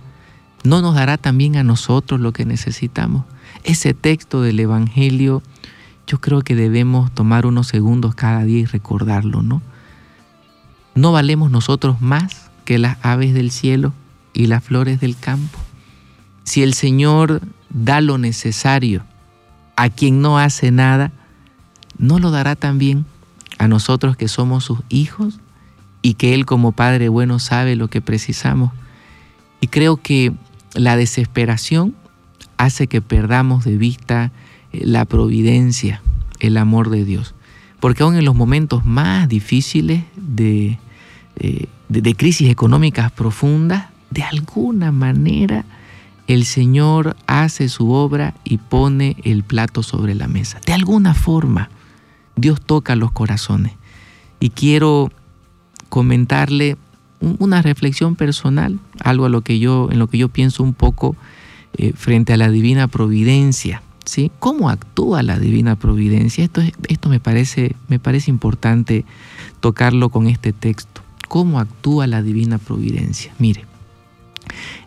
¿no 0.65 0.81
nos 0.81 0.95
dará 0.95 1.19
también 1.19 1.57
a 1.57 1.63
nosotros 1.63 2.19
lo 2.19 2.33
que 2.33 2.47
necesitamos? 2.47 3.25
Ese 3.63 3.93
texto 3.93 4.41
del 4.41 4.59
Evangelio, 4.59 5.43
yo 6.07 6.19
creo 6.19 6.41
que 6.41 6.57
debemos 6.57 7.13
tomar 7.13 7.45
unos 7.45 7.69
segundos 7.69 8.15
cada 8.15 8.43
día 8.45 8.61
y 8.61 8.65
recordarlo, 8.65 9.43
¿no? 9.43 9.61
¿No 10.95 11.13
valemos 11.13 11.51
nosotros 11.51 12.01
más 12.01 12.51
que 12.65 12.79
las 12.79 12.97
aves 13.03 13.35
del 13.35 13.51
cielo 13.51 13.93
y 14.33 14.47
las 14.47 14.65
flores 14.65 14.99
del 14.99 15.17
campo? 15.17 15.59
Si 16.45 16.63
el 16.63 16.73
Señor 16.73 17.43
da 17.69 18.01
lo 18.01 18.17
necesario 18.17 19.05
a 19.77 19.91
quien 19.91 20.23
no 20.23 20.39
hace 20.39 20.71
nada, 20.71 21.13
¿no 21.99 22.19
lo 22.19 22.31
dará 22.31 22.57
también 22.57 23.05
a 23.59 23.69
nosotros 23.69 24.17
que 24.17 24.29
somos 24.29 24.65
sus 24.65 24.81
hijos 24.89 25.39
y 26.03 26.15
que 26.15 26.35
Él 26.35 26.45
como 26.45 26.73
Padre 26.73 27.09
bueno 27.09 27.39
sabe 27.39 27.77
lo 27.77 27.89
que 27.89 28.01
precisamos? 28.01 28.73
Y 29.61 29.69
creo 29.69 29.97
que 29.97 30.33
la 30.75 30.97
desesperación 30.97 31.95
hace 32.57 32.87
que 32.87 33.01
perdamos 33.01 33.65
de 33.65 33.77
vista 33.77 34.33
la 34.73 35.05
providencia, 35.05 36.03
el 36.41 36.57
amor 36.57 36.91
de 36.91 37.05
Dios. 37.05 37.35
Porque 37.81 38.03
aún 38.03 38.17
en 38.17 38.25
los 38.25 38.35
momentos 38.35 38.85
más 38.85 39.29
difíciles 39.29 40.05
de, 40.17 40.79
de, 41.37 41.69
de, 41.89 42.15
crisis 42.15 42.49
económicas 42.49 43.11
profundas, 43.11 43.87
de 44.11 44.23
alguna 44.23 44.93
manera 44.93 45.65
el 46.29 46.45
Señor 46.45 47.17
hace 47.27 47.69
su 47.69 47.91
obra 47.91 48.35
y 48.45 48.59
pone 48.59 49.17
el 49.25 49.43
plato 49.43 49.83
sobre 49.83 50.15
la 50.15 50.29
mesa. 50.29 50.61
De 50.65 50.73
alguna 50.73 51.15
forma, 51.15 51.71
Dios 52.37 52.61
toca 52.61 52.95
los 52.97 53.13
corazones. 53.13 53.73
Y 54.39 54.51
quiero 54.51 55.11
comentarle 55.93 56.79
una 57.21 57.61
reflexión 57.61 58.17
personal, 58.17 58.79
algo 59.05 59.27
a 59.27 59.29
lo 59.29 59.43
que 59.43 59.59
yo, 59.59 59.91
en 59.93 59.99
lo 59.99 60.07
que 60.07 60.17
yo 60.17 60.31
pienso 60.31 60.63
un 60.63 60.73
poco 60.73 61.17
eh, 61.77 61.93
frente 61.95 62.33
a 62.33 62.39
la 62.39 62.49
divina 62.49 62.89
providencia 62.89 63.83
¿sí? 64.07 64.31
¿Cómo 64.39 64.71
actúa 64.71 65.23
la 65.23 65.39
divina 65.39 65.77
providencia? 65.77 66.45
Esto, 66.45 66.63
es- 66.63 66.73
esto 66.89 67.11
me, 67.11 67.21
parece, 67.21 67.77
me 67.89 67.99
parece 67.99 68.31
importante 68.31 69.05
tocarlo 69.61 70.09
con 70.09 70.29
este 70.29 70.55
texto. 70.55 71.03
¿Cómo 71.29 71.61
actúa 71.61 72.07
la 72.07 72.23
divina 72.23 72.57
providencia? 72.57 73.35
Mire, 73.39 73.67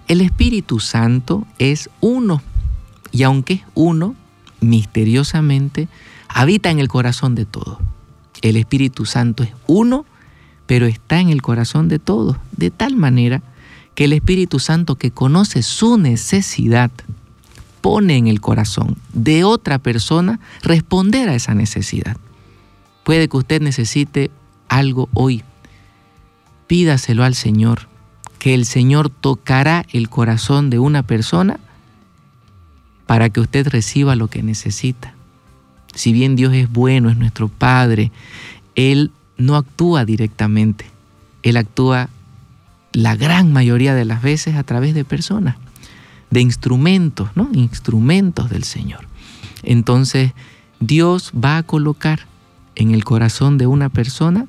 el 0.07 0.21
Espíritu 0.21 0.79
Santo 0.79 1.45
es 1.59 1.87
uno, 2.01 2.41
y 3.11 3.21
aunque 3.21 3.53
es 3.53 3.61
uno, 3.75 4.15
misteriosamente 4.59 5.87
habita 6.27 6.71
en 6.71 6.79
el 6.79 6.87
corazón 6.87 7.35
de 7.35 7.45
todos. 7.45 7.77
El 8.41 8.55
Espíritu 8.57 9.05
Santo 9.05 9.43
es 9.43 9.51
uno, 9.67 10.03
pero 10.67 10.85
está 10.85 11.19
en 11.19 11.29
el 11.29 11.41
corazón 11.41 11.87
de 11.87 11.99
todos, 11.99 12.37
de 12.55 12.71
tal 12.71 12.95
manera 12.95 13.41
que 13.93 14.05
el 14.05 14.13
Espíritu 14.13 14.59
Santo 14.59 14.95
que 14.95 15.11
conoce 15.11 15.63
su 15.63 15.97
necesidad 15.97 16.91
pone 17.81 18.17
en 18.17 18.27
el 18.27 18.41
corazón 18.41 18.97
de 19.13 19.43
otra 19.43 19.77
persona 19.79 20.39
responder 20.63 21.29
a 21.29 21.35
esa 21.35 21.53
necesidad. 21.53 22.17
Puede 23.03 23.29
que 23.29 23.37
usted 23.37 23.61
necesite 23.61 24.31
algo 24.67 25.07
hoy. 25.13 25.43
Pídaselo 26.67 27.23
al 27.23 27.35
Señor, 27.35 27.87
que 28.39 28.55
el 28.55 28.65
Señor 28.65 29.09
tocará 29.09 29.85
el 29.91 30.09
corazón 30.09 30.71
de 30.71 30.79
una 30.79 31.03
persona 31.03 31.59
para 33.05 33.29
que 33.29 33.39
usted 33.39 33.67
reciba 33.67 34.15
lo 34.15 34.27
que 34.27 34.41
necesita. 34.41 35.13
Si 35.93 36.11
bien 36.11 36.35
Dios 36.35 36.53
es 36.53 36.71
bueno, 36.71 37.09
es 37.09 37.17
nuestro 37.17 37.47
Padre, 37.47 38.11
Él 38.73 39.11
no 39.37 39.55
actúa 39.55 40.05
directamente. 40.05 40.85
Él 41.43 41.57
actúa 41.57 42.09
la 42.93 43.15
gran 43.15 43.51
mayoría 43.51 43.93
de 43.93 44.05
las 44.05 44.21
veces 44.21 44.55
a 44.55 44.63
través 44.63 44.93
de 44.93 45.03
personas, 45.03 45.57
de 46.31 46.41
instrumentos, 46.41 47.29
¿no? 47.35 47.49
Instrumentos 47.53 48.49
del 48.49 48.63
Señor. 48.63 49.07
Entonces, 49.63 50.31
Dios 50.79 51.31
va 51.33 51.57
a 51.57 51.63
colocar 51.63 52.27
en 52.75 52.91
el 52.91 53.03
corazón 53.03 53.57
de 53.57 53.67
una 53.67 53.89
persona 53.89 54.47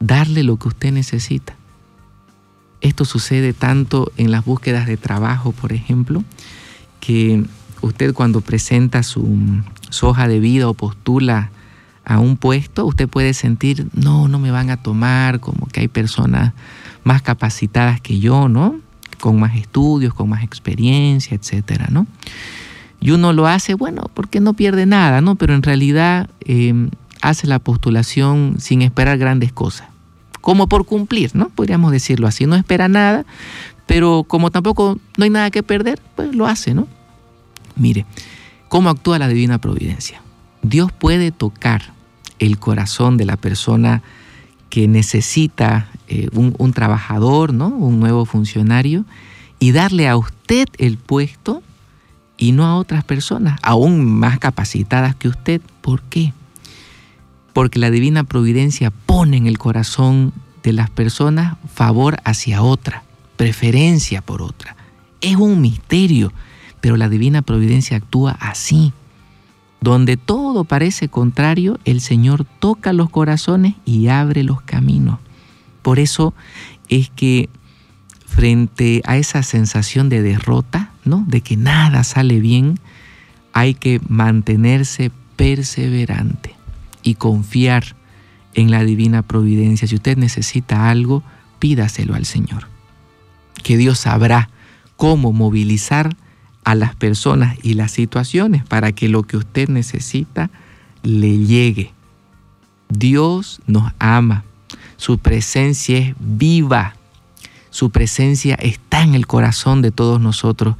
darle 0.00 0.42
lo 0.42 0.58
que 0.58 0.68
usted 0.68 0.92
necesita. 0.92 1.56
Esto 2.80 3.04
sucede 3.04 3.52
tanto 3.52 4.12
en 4.16 4.30
las 4.30 4.44
búsquedas 4.44 4.86
de 4.86 4.96
trabajo, 4.96 5.52
por 5.52 5.72
ejemplo, 5.72 6.22
que 7.00 7.44
usted 7.80 8.12
cuando 8.12 8.42
presenta 8.42 9.02
su, 9.02 9.38
su 9.88 10.06
hoja 10.06 10.28
de 10.28 10.40
vida 10.40 10.68
o 10.68 10.74
postula 10.74 11.50
a 12.06 12.20
un 12.20 12.36
puesto, 12.36 12.86
usted 12.86 13.08
puede 13.08 13.34
sentir, 13.34 13.88
no, 13.92 14.28
no 14.28 14.38
me 14.38 14.52
van 14.52 14.70
a 14.70 14.76
tomar, 14.76 15.40
como 15.40 15.66
que 15.66 15.80
hay 15.80 15.88
personas 15.88 16.52
más 17.02 17.20
capacitadas 17.20 18.00
que 18.00 18.20
yo, 18.20 18.48
¿no? 18.48 18.76
Con 19.20 19.40
más 19.40 19.56
estudios, 19.56 20.14
con 20.14 20.28
más 20.28 20.44
experiencia, 20.44 21.36
etcétera, 21.36 21.88
¿no? 21.90 22.06
Y 23.00 23.10
uno 23.10 23.32
lo 23.32 23.48
hace, 23.48 23.74
bueno, 23.74 24.08
porque 24.14 24.38
no 24.38 24.54
pierde 24.54 24.86
nada, 24.86 25.20
¿no? 25.20 25.34
Pero 25.34 25.54
en 25.54 25.64
realidad 25.64 26.30
eh, 26.44 26.88
hace 27.22 27.48
la 27.48 27.58
postulación 27.58 28.54
sin 28.58 28.82
esperar 28.82 29.18
grandes 29.18 29.52
cosas. 29.52 29.88
Como 30.40 30.68
por 30.68 30.86
cumplir, 30.86 31.34
¿no? 31.34 31.48
Podríamos 31.48 31.90
decirlo 31.90 32.28
así. 32.28 32.46
No 32.46 32.54
espera 32.54 32.86
nada, 32.86 33.26
pero 33.86 34.22
como 34.22 34.52
tampoco 34.52 34.96
no 35.16 35.24
hay 35.24 35.30
nada 35.30 35.50
que 35.50 35.64
perder, 35.64 36.00
pues 36.14 36.36
lo 36.36 36.46
hace, 36.46 36.72
¿no? 36.72 36.86
Mire, 37.74 38.06
¿cómo 38.68 38.90
actúa 38.90 39.18
la 39.18 39.26
divina 39.26 39.58
providencia? 39.58 40.22
Dios 40.62 40.92
puede 40.92 41.32
tocar 41.32 41.95
el 42.38 42.58
corazón 42.58 43.16
de 43.16 43.24
la 43.24 43.36
persona 43.36 44.02
que 44.70 44.88
necesita 44.88 45.88
eh, 46.08 46.28
un, 46.32 46.54
un 46.58 46.72
trabajador, 46.72 47.52
¿no? 47.52 47.68
Un 47.68 48.00
nuevo 48.00 48.24
funcionario 48.24 49.04
y 49.58 49.72
darle 49.72 50.08
a 50.08 50.16
usted 50.16 50.66
el 50.78 50.98
puesto 50.98 51.62
y 52.38 52.52
no 52.52 52.66
a 52.66 52.76
otras 52.76 53.04
personas, 53.04 53.58
aún 53.62 54.04
más 54.04 54.38
capacitadas 54.38 55.14
que 55.14 55.28
usted. 55.28 55.60
¿Por 55.80 56.02
qué? 56.02 56.32
Porque 57.52 57.78
la 57.78 57.90
divina 57.90 58.24
providencia 58.24 58.90
pone 58.90 59.36
en 59.38 59.46
el 59.46 59.58
corazón 59.58 60.32
de 60.62 60.72
las 60.72 60.90
personas 60.90 61.56
favor 61.72 62.18
hacia 62.24 62.62
otra, 62.62 63.04
preferencia 63.36 64.20
por 64.20 64.42
otra. 64.42 64.76
Es 65.20 65.36
un 65.36 65.60
misterio, 65.60 66.32
pero 66.80 66.96
la 66.96 67.08
divina 67.08 67.42
providencia 67.42 67.96
actúa 67.96 68.32
así. 68.32 68.92
Donde 69.86 70.16
todo 70.16 70.64
parece 70.64 71.08
contrario, 71.08 71.78
el 71.84 72.00
Señor 72.00 72.44
toca 72.44 72.92
los 72.92 73.08
corazones 73.08 73.76
y 73.84 74.08
abre 74.08 74.42
los 74.42 74.60
caminos. 74.60 75.20
Por 75.82 76.00
eso 76.00 76.34
es 76.88 77.08
que 77.08 77.48
frente 78.26 79.00
a 79.04 79.16
esa 79.16 79.44
sensación 79.44 80.08
de 80.08 80.22
derrota, 80.22 80.90
¿no? 81.04 81.24
De 81.28 81.40
que 81.40 81.56
nada 81.56 82.02
sale 82.02 82.40
bien, 82.40 82.80
hay 83.52 83.74
que 83.74 84.00
mantenerse 84.08 85.12
perseverante 85.36 86.56
y 87.04 87.14
confiar 87.14 87.94
en 88.54 88.72
la 88.72 88.82
divina 88.82 89.22
providencia. 89.22 89.86
Si 89.86 89.94
usted 89.94 90.18
necesita 90.18 90.90
algo, 90.90 91.22
pídaselo 91.60 92.16
al 92.16 92.24
Señor. 92.24 92.66
Que 93.62 93.76
Dios 93.76 94.00
sabrá 94.00 94.50
cómo 94.96 95.32
movilizar 95.32 96.16
a 96.66 96.74
las 96.74 96.96
personas 96.96 97.56
y 97.62 97.74
las 97.74 97.92
situaciones 97.92 98.64
para 98.64 98.90
que 98.90 99.08
lo 99.08 99.22
que 99.22 99.36
usted 99.36 99.68
necesita 99.68 100.50
le 101.04 101.38
llegue. 101.38 101.92
Dios 102.88 103.60
nos 103.68 103.92
ama. 104.00 104.42
Su 104.96 105.18
presencia 105.18 105.96
es 105.96 106.16
viva. 106.18 106.96
Su 107.70 107.90
presencia 107.90 108.56
está 108.56 109.04
en 109.04 109.14
el 109.14 109.28
corazón 109.28 109.80
de 109.80 109.92
todos 109.92 110.20
nosotros 110.20 110.74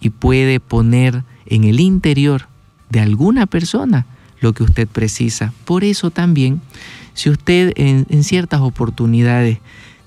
y 0.00 0.10
puede 0.10 0.60
poner 0.60 1.24
en 1.46 1.64
el 1.64 1.80
interior 1.80 2.46
de 2.90 3.00
alguna 3.00 3.46
persona 3.46 4.06
lo 4.38 4.52
que 4.52 4.62
usted 4.62 4.86
precisa. 4.86 5.52
Por 5.64 5.82
eso 5.82 6.12
también, 6.12 6.60
si 7.14 7.30
usted 7.30 7.72
en, 7.74 8.22
ciertas 8.22 8.60
oportunidades 8.60 9.58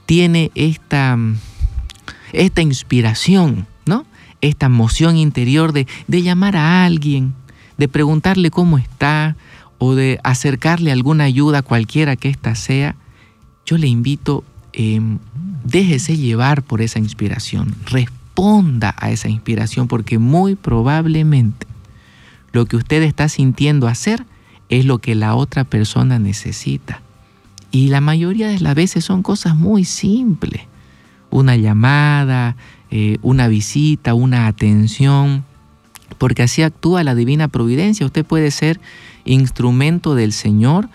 tiene 0.06 0.50
esta, 0.56 1.18
esta 2.32 2.62
inspiración. 2.62 3.68
Esta 4.46 4.68
emoción 4.68 5.18
interior 5.18 5.74
de, 5.74 5.88
de 6.08 6.22
llamar 6.22 6.56
a 6.56 6.86
alguien, 6.86 7.34
de 7.78 7.88
preguntarle 7.88 8.52
cómo 8.52 8.78
está 8.78 9.36
o 9.78 9.96
de 9.96 10.20
acercarle 10.24 10.92
alguna 10.92 11.26
ayuda 11.26 11.62
cualquiera 11.62 12.16
que 12.16 12.30
ésta 12.30 12.56
sea, 12.56 12.96
yo 13.66 13.78
le 13.78 13.88
invito, 13.88 14.44
eh, 14.74 15.02
déjese 15.64 16.18
llevar 16.18 16.62
por 16.62 16.82
esa 16.82 17.00
inspiración, 17.00 17.76
responda 17.86 18.96
a 18.98 19.12
esa 19.12 19.30
inspiración 19.30 19.88
porque 19.88 20.20
muy 20.20 20.56
probablemente 20.56 21.68
lo 22.52 22.66
que 22.66 22.78
usted 22.78 23.02
está 23.04 23.28
sintiendo 23.28 23.88
hacer 23.88 24.26
es 24.70 24.86
lo 24.86 25.00
que 25.00 25.16
la 25.16 25.36
otra 25.36 25.64
persona 25.64 26.20
necesita. 26.20 27.02
Y 27.72 27.90
la 27.90 28.00
mayoría 28.00 28.48
de 28.48 28.60
las 28.60 28.76
veces 28.76 29.04
son 29.04 29.22
cosas 29.22 29.56
muy 29.56 29.84
simples. 29.84 30.62
Una 31.30 31.58
llamada, 31.58 32.56
eh, 32.92 33.18
una 33.22 33.48
visita, 33.48 34.14
una 34.14 34.48
atención, 34.48 35.44
porque 36.18 36.44
así 36.44 36.62
actúa 36.62 37.04
la 37.04 37.16
divina 37.16 37.48
providencia. 37.48 38.06
Usted 38.06 38.26
puede 38.26 38.52
ser 38.52 38.80
instrumento 39.26 40.16
del 40.16 40.34
Señor 40.34 40.90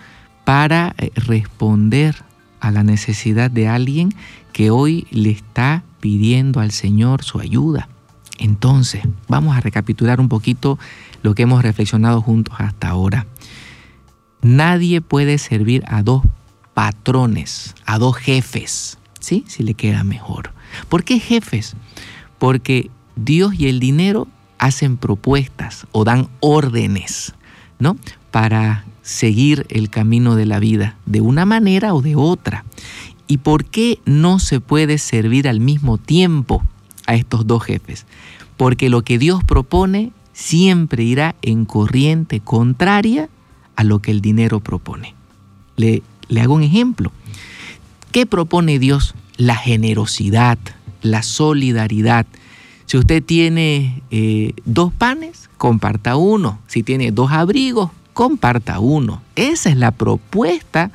para 0.44 0.94
eh, 0.98 1.10
responder 1.14 2.24
a 2.60 2.70
la 2.70 2.82
necesidad 2.82 3.50
de 3.50 3.68
alguien 3.68 4.14
que 4.52 4.70
hoy 4.70 5.06
le 5.10 5.30
está 5.30 5.82
pidiendo 6.00 6.60
al 6.60 6.70
Señor 6.70 7.24
su 7.24 7.40
ayuda. 7.40 7.88
Entonces, 8.38 9.02
vamos 9.28 9.56
a 9.56 9.60
recapitular 9.60 10.20
un 10.20 10.28
poquito 10.28 10.78
lo 11.22 11.34
que 11.34 11.42
hemos 11.42 11.62
reflexionado 11.62 12.22
juntos 12.22 12.54
hasta 12.58 12.88
ahora. 12.88 13.26
Nadie 14.42 15.02
puede 15.02 15.36
servir 15.38 15.84
a 15.86 16.02
dos 16.02 16.22
patrones, 16.72 17.74
a 17.84 17.98
dos 17.98 18.16
jefes, 18.16 18.98
¿sí? 19.20 19.44
Si 19.46 19.62
le 19.62 19.74
queda 19.74 20.02
mejor. 20.04 20.52
¿Por 20.88 21.04
qué 21.04 21.18
jefes? 21.18 21.74
Porque 22.38 22.90
Dios 23.16 23.54
y 23.58 23.68
el 23.68 23.80
dinero 23.80 24.28
hacen 24.58 24.96
propuestas 24.96 25.86
o 25.92 26.04
dan 26.04 26.28
órdenes, 26.40 27.34
¿no? 27.78 27.96
Para 28.30 28.84
seguir 29.02 29.66
el 29.70 29.90
camino 29.90 30.36
de 30.36 30.46
la 30.46 30.60
vida, 30.60 30.96
de 31.06 31.20
una 31.20 31.46
manera 31.46 31.94
o 31.94 32.02
de 32.02 32.16
otra. 32.16 32.64
¿Y 33.26 33.38
por 33.38 33.64
qué 33.64 34.00
no 34.04 34.38
se 34.38 34.60
puede 34.60 34.98
servir 34.98 35.48
al 35.48 35.60
mismo 35.60 35.98
tiempo 35.98 36.62
a 37.06 37.14
estos 37.14 37.46
dos 37.46 37.62
jefes? 37.64 38.06
Porque 38.56 38.90
lo 38.90 39.02
que 39.02 39.18
Dios 39.18 39.42
propone 39.44 40.12
siempre 40.32 41.02
irá 41.02 41.34
en 41.42 41.64
corriente 41.64 42.40
contraria 42.40 43.28
a 43.76 43.84
lo 43.84 44.00
que 44.00 44.10
el 44.10 44.20
dinero 44.20 44.60
propone. 44.60 45.14
Le, 45.76 46.02
le 46.28 46.40
hago 46.40 46.54
un 46.54 46.62
ejemplo. 46.62 47.12
¿Qué 48.12 48.26
propone 48.26 48.78
Dios? 48.78 49.14
La 49.40 49.56
generosidad, 49.56 50.58
la 51.00 51.22
solidaridad. 51.22 52.26
Si 52.84 52.98
usted 52.98 53.22
tiene 53.22 54.02
eh, 54.10 54.52
dos 54.66 54.92
panes, 54.92 55.48
comparta 55.56 56.16
uno. 56.16 56.60
Si 56.66 56.82
tiene 56.82 57.10
dos 57.10 57.32
abrigos, 57.32 57.90
comparta 58.12 58.80
uno. 58.80 59.22
Esa 59.36 59.70
es 59.70 59.78
la 59.78 59.92
propuesta 59.92 60.92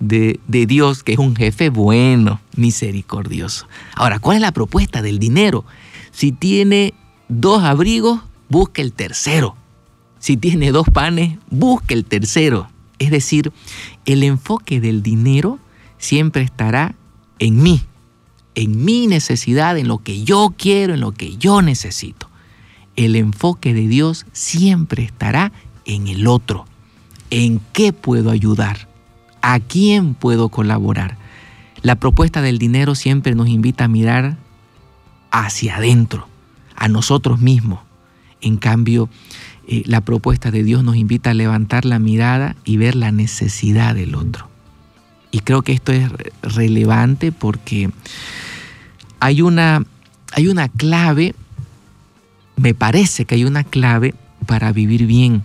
de, 0.00 0.40
de, 0.48 0.66
Dios, 0.66 1.04
que 1.04 1.12
es 1.12 1.20
un 1.20 1.36
jefe 1.36 1.68
bueno, 1.68 2.40
misericordioso. 2.56 3.68
Ahora, 3.94 4.18
¿cuál 4.18 4.38
es 4.38 4.42
la 4.42 4.50
propuesta 4.50 5.00
del 5.00 5.20
dinero? 5.20 5.64
Si 6.10 6.32
tiene 6.32 6.92
dos 7.28 7.62
abrigos, 7.62 8.20
busque 8.48 8.82
el 8.82 8.92
tercero. 8.92 9.54
Si 10.18 10.36
tiene 10.36 10.72
dos 10.72 10.88
panes, 10.92 11.38
busque 11.50 11.94
el 11.94 12.04
tercero. 12.04 12.68
Es 12.98 13.12
decir, 13.12 13.52
el 14.06 14.24
enfoque 14.24 14.80
del 14.80 15.04
dinero 15.04 15.60
siempre 15.98 16.42
estará 16.42 16.96
en 17.38 17.62
mí, 17.62 17.82
en 18.54 18.84
mi 18.84 19.06
necesidad, 19.06 19.76
en 19.78 19.88
lo 19.88 19.98
que 19.98 20.24
yo 20.24 20.54
quiero, 20.56 20.94
en 20.94 21.00
lo 21.00 21.12
que 21.12 21.36
yo 21.36 21.62
necesito. 21.62 22.28
El 22.96 23.16
enfoque 23.16 23.74
de 23.74 23.86
Dios 23.86 24.26
siempre 24.32 25.02
estará 25.02 25.52
en 25.84 26.08
el 26.08 26.26
otro, 26.26 26.64
en 27.30 27.60
qué 27.72 27.92
puedo 27.92 28.30
ayudar, 28.30 28.88
a 29.42 29.60
quién 29.60 30.14
puedo 30.14 30.48
colaborar. 30.48 31.18
La 31.82 31.96
propuesta 31.96 32.40
del 32.40 32.58
dinero 32.58 32.94
siempre 32.94 33.34
nos 33.34 33.48
invita 33.48 33.84
a 33.84 33.88
mirar 33.88 34.38
hacia 35.30 35.76
adentro, 35.76 36.26
a 36.74 36.88
nosotros 36.88 37.40
mismos. 37.40 37.80
En 38.40 38.56
cambio, 38.56 39.08
eh, 39.68 39.82
la 39.86 40.00
propuesta 40.00 40.50
de 40.50 40.64
Dios 40.64 40.82
nos 40.82 40.96
invita 40.96 41.30
a 41.30 41.34
levantar 41.34 41.84
la 41.84 41.98
mirada 41.98 42.56
y 42.64 42.76
ver 42.76 42.94
la 42.94 43.12
necesidad 43.12 43.94
del 43.94 44.14
otro. 44.14 44.48
Y 45.36 45.40
creo 45.40 45.60
que 45.60 45.74
esto 45.74 45.92
es 45.92 46.08
relevante 46.40 47.30
porque 47.30 47.90
hay 49.20 49.42
una, 49.42 49.84
hay 50.32 50.48
una 50.48 50.70
clave, 50.70 51.34
me 52.56 52.72
parece 52.72 53.26
que 53.26 53.34
hay 53.34 53.44
una 53.44 53.62
clave 53.62 54.14
para 54.46 54.72
vivir 54.72 55.04
bien. 55.04 55.44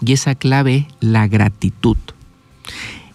Y 0.00 0.12
esa 0.12 0.36
clave 0.36 0.76
es 0.76 0.86
la 1.00 1.26
gratitud. 1.26 1.96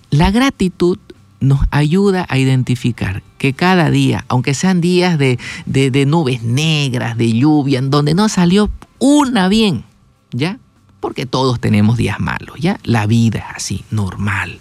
La 0.09 0.31
gratitud 0.31 0.99
nos 1.39 1.61
ayuda 1.71 2.25
a 2.27 2.39
identificar 2.39 3.23
que 3.37 3.53
cada 3.53 3.89
día, 3.89 4.25
aunque 4.27 4.53
sean 4.53 4.81
días 4.81 5.17
de, 5.17 5.39
de, 5.65 6.05
nubes 6.05 6.43
negras, 6.43 7.17
de 7.17 7.31
lluvia, 7.31 7.79
en 7.79 7.89
donde 7.89 8.15
no 8.15 8.27
salió 8.27 8.69
una 8.99 9.47
bien, 9.47 9.85
¿ya? 10.33 10.59
Porque 10.99 11.25
todos 11.25 11.61
tenemos 11.61 11.95
días 11.95 12.19
malos, 12.19 12.59
¿ya? 12.59 12.81
La 12.83 13.07
vida 13.07 13.39
es 13.39 13.55
así, 13.55 13.85
normal. 13.91 14.59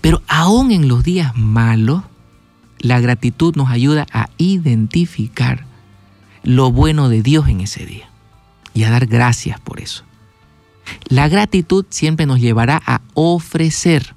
Pero 0.00 0.22
aún 0.26 0.72
en 0.72 0.88
los 0.88 1.04
días 1.04 1.36
malos, 1.36 2.02
la 2.78 3.00
gratitud 3.00 3.54
nos 3.56 3.70
ayuda 3.70 4.06
a 4.12 4.28
identificar 4.38 5.64
lo 6.42 6.72
bueno 6.72 7.08
de 7.08 7.22
Dios 7.22 7.48
en 7.48 7.60
ese 7.60 7.86
día 7.86 8.08
y 8.74 8.84
a 8.84 8.90
dar 8.90 9.06
gracias 9.06 9.60
por 9.60 9.80
eso. 9.80 10.04
La 11.06 11.28
gratitud 11.28 11.84
siempre 11.90 12.26
nos 12.26 12.40
llevará 12.40 12.82
a 12.84 13.00
ofrecer. 13.14 14.14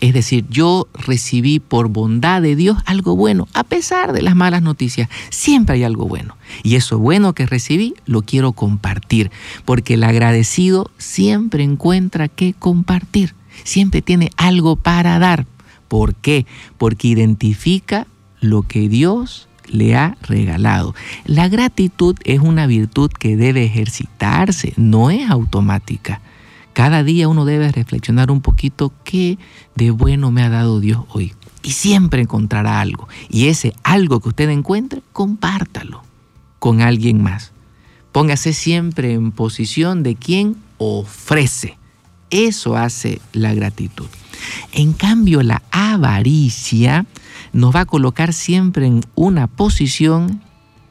Es 0.00 0.14
decir, 0.14 0.46
yo 0.48 0.88
recibí 0.94 1.60
por 1.60 1.88
bondad 1.88 2.40
de 2.40 2.56
Dios 2.56 2.78
algo 2.86 3.16
bueno, 3.16 3.48
a 3.52 3.64
pesar 3.64 4.14
de 4.14 4.22
las 4.22 4.34
malas 4.34 4.62
noticias. 4.62 5.10
Siempre 5.28 5.76
hay 5.76 5.84
algo 5.84 6.08
bueno. 6.08 6.36
Y 6.62 6.76
eso 6.76 6.98
bueno 6.98 7.34
que 7.34 7.46
recibí 7.46 7.94
lo 8.06 8.22
quiero 8.22 8.52
compartir, 8.52 9.30
porque 9.66 9.94
el 9.94 10.04
agradecido 10.04 10.90
siempre 10.96 11.62
encuentra 11.64 12.28
que 12.28 12.54
compartir. 12.54 13.34
Siempre 13.64 14.02
tiene 14.02 14.30
algo 14.36 14.76
para 14.76 15.18
dar. 15.18 15.46
¿Por 15.88 16.14
qué? 16.14 16.46
Porque 16.78 17.08
identifica 17.08 18.06
lo 18.40 18.62
que 18.62 18.88
Dios 18.88 19.48
le 19.66 19.96
ha 19.96 20.16
regalado. 20.22 20.94
La 21.24 21.48
gratitud 21.48 22.16
es 22.24 22.40
una 22.40 22.66
virtud 22.66 23.10
que 23.10 23.36
debe 23.36 23.64
ejercitarse, 23.64 24.72
no 24.76 25.10
es 25.10 25.28
automática. 25.30 26.20
Cada 26.72 27.02
día 27.02 27.28
uno 27.28 27.44
debe 27.44 27.70
reflexionar 27.72 28.30
un 28.30 28.40
poquito 28.40 28.92
qué 29.04 29.38
de 29.74 29.90
bueno 29.90 30.30
me 30.30 30.42
ha 30.42 30.48
dado 30.48 30.80
Dios 30.80 31.04
hoy. 31.08 31.34
Y 31.62 31.72
siempre 31.72 32.22
encontrará 32.22 32.80
algo. 32.80 33.08
Y 33.28 33.48
ese 33.48 33.74
algo 33.82 34.20
que 34.20 34.30
usted 34.30 34.48
encuentre, 34.48 35.02
compártalo 35.12 36.02
con 36.58 36.80
alguien 36.80 37.22
más. 37.22 37.52
Póngase 38.12 38.52
siempre 38.52 39.12
en 39.12 39.30
posición 39.32 40.02
de 40.02 40.14
quien 40.14 40.56
ofrece. 40.78 41.76
Eso 42.30 42.76
hace 42.76 43.20
la 43.32 43.54
gratitud. 43.54 44.06
En 44.72 44.92
cambio, 44.92 45.42
la 45.42 45.62
avaricia 45.70 47.06
nos 47.52 47.74
va 47.74 47.80
a 47.80 47.86
colocar 47.86 48.32
siempre 48.32 48.86
en 48.86 49.02
una 49.14 49.46
posición 49.46 50.40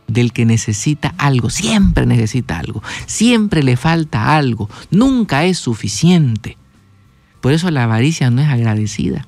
del 0.07 0.33
que 0.33 0.45
necesita 0.45 1.13
algo, 1.17 1.49
siempre 1.49 2.05
necesita 2.05 2.57
algo, 2.59 2.81
siempre 3.05 3.63
le 3.63 3.77
falta 3.77 4.35
algo, 4.35 4.69
nunca 4.91 5.45
es 5.45 5.59
suficiente. 5.59 6.57
Por 7.41 7.53
eso 7.53 7.71
la 7.71 7.83
avaricia 7.83 8.29
no 8.29 8.41
es 8.41 8.49
agradecida. 8.49 9.25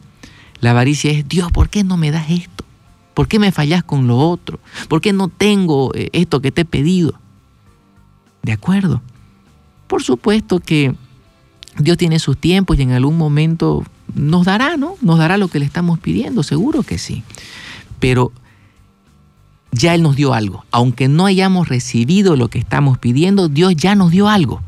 La 0.59 0.71
avaricia 0.71 1.11
es, 1.11 1.27
Dios, 1.27 1.51
¿por 1.51 1.69
qué 1.69 1.83
no 1.83 1.97
me 1.97 2.11
das 2.11 2.29
esto? 2.29 2.65
¿Por 3.13 3.27
qué 3.27 3.39
me 3.39 3.51
fallas 3.51 3.83
con 3.83 4.07
lo 4.07 4.17
otro? 4.17 4.59
¿Por 4.87 5.01
qué 5.01 5.13
no 5.13 5.27
tengo 5.27 5.93
eh, 5.95 6.09
esto 6.13 6.41
que 6.41 6.51
te 6.51 6.61
he 6.61 6.65
pedido? 6.65 7.19
¿De 8.43 8.51
acuerdo? 8.51 9.01
Por 9.87 10.03
supuesto 10.03 10.59
que 10.59 10.95
Dios 11.77 11.97
tiene 11.97 12.19
sus 12.19 12.37
tiempos 12.37 12.77
y 12.77 12.81
en 12.81 12.91
algún 12.91 13.17
momento 13.17 13.83
nos 14.13 14.45
dará, 14.45 14.77
¿no? 14.77 14.95
Nos 15.01 15.17
dará 15.17 15.37
lo 15.37 15.47
que 15.47 15.59
le 15.59 15.65
estamos 15.65 15.99
pidiendo, 15.99 16.43
seguro 16.43 16.83
que 16.83 16.97
sí. 16.97 17.23
Pero 17.99 18.31
ya 19.71 19.95
Él 19.95 20.01
nos 20.01 20.15
dio 20.15 20.33
algo. 20.33 20.65
Aunque 20.71 21.07
no 21.07 21.25
hayamos 21.25 21.69
recibido 21.69 22.35
lo 22.35 22.49
que 22.49 22.59
estamos 22.59 22.97
pidiendo, 22.97 23.47
Dios 23.47 23.75
ya 23.75 23.95
nos 23.95 24.11
dio 24.11 24.27
algo. 24.27 24.61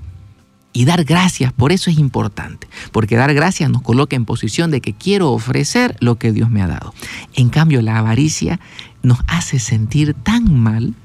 Y 0.76 0.86
dar 0.86 1.04
gracias, 1.04 1.54
por 1.54 1.72
eso 1.72 1.92
es 1.92 2.00
importante, 2.00 2.68
porque 2.92 3.16
dar 3.16 3.32
gracias 3.36 3.70
nos 3.70 3.84
coloca 3.84 4.16
en 4.16 4.26
posición 4.26 4.72
de 4.72 4.82
que 4.82 4.94
quiero 4.94 5.32
ofrecer 5.32 5.96
lo 6.00 6.16
que 6.16 6.32
Dios 6.32 6.50
me 6.50 6.64
ha 6.64 6.68
dado. 6.68 6.96
En 7.36 7.50
cambio, 7.50 7.84
la 7.84 8.00
avaricia 8.00 8.60
nos 9.04 9.20
hace 9.28 9.60
sentir 9.60 10.16
tan 10.16 10.60
mal 10.60 10.96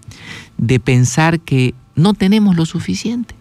de 0.56 0.80
pensar 0.80 1.40
que 1.40 1.74
no 1.96 2.14
tenemos 2.14 2.56
lo 2.56 2.64
suficiente, 2.64 3.34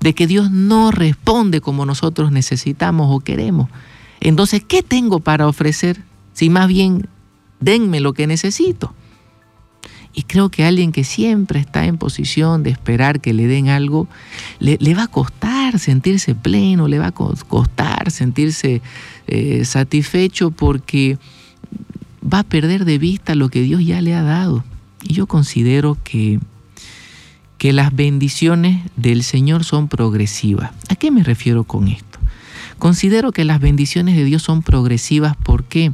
de 0.00 0.14
que 0.14 0.26
Dios 0.26 0.50
no 0.50 0.90
responde 0.90 1.60
como 1.60 1.86
nosotros 1.86 2.32
necesitamos 2.32 3.08
o 3.10 3.20
queremos. 3.20 3.68
Entonces, 4.20 4.62
¿qué 4.66 4.82
tengo 4.82 5.20
para 5.20 5.48
ofrecer? 5.48 6.02
Si 6.32 6.50
más 6.50 6.68
bien, 6.68 7.08
denme 7.60 8.00
lo 8.00 8.12
que 8.12 8.26
necesito. 8.26 8.94
Y 10.18 10.22
creo 10.22 10.48
que 10.48 10.64
alguien 10.64 10.92
que 10.92 11.04
siempre 11.04 11.60
está 11.60 11.84
en 11.84 11.98
posición 11.98 12.62
de 12.62 12.70
esperar 12.70 13.20
que 13.20 13.34
le 13.34 13.46
den 13.46 13.68
algo, 13.68 14.08
le, 14.60 14.94
va 14.94 15.04
a 15.04 15.08
costar 15.08 15.78
sentirse 15.78 16.34
pleno, 16.34 16.88
le 16.88 16.98
va 16.98 17.08
a 17.08 17.12
costar 17.12 18.10
sentirse 18.10 18.80
eh, 19.26 19.64
satisfecho 19.66 20.50
porque 20.50 21.18
va 22.22 22.38
a 22.38 22.44
perder 22.44 22.86
de 22.86 22.96
vista 22.96 23.34
lo 23.34 23.50
que 23.50 23.60
Dios 23.60 23.84
ya 23.84 24.00
le 24.00 24.14
ha 24.14 24.22
dado. 24.22 24.64
Y 25.02 25.12
yo 25.12 25.26
considero 25.26 25.98
que, 26.02 26.40
que 27.66 27.72
las 27.72 27.92
bendiciones 27.96 28.80
del 28.94 29.24
Señor 29.24 29.64
son 29.64 29.88
progresivas. 29.88 30.70
¿A 30.88 30.94
qué 30.94 31.10
me 31.10 31.24
refiero 31.24 31.64
con 31.64 31.88
esto? 31.88 32.20
Considero 32.78 33.32
que 33.32 33.44
las 33.44 33.58
bendiciones 33.58 34.14
de 34.14 34.22
Dios 34.22 34.44
son 34.44 34.62
progresivas. 34.62 35.36
¿Por 35.36 35.64
qué? 35.64 35.90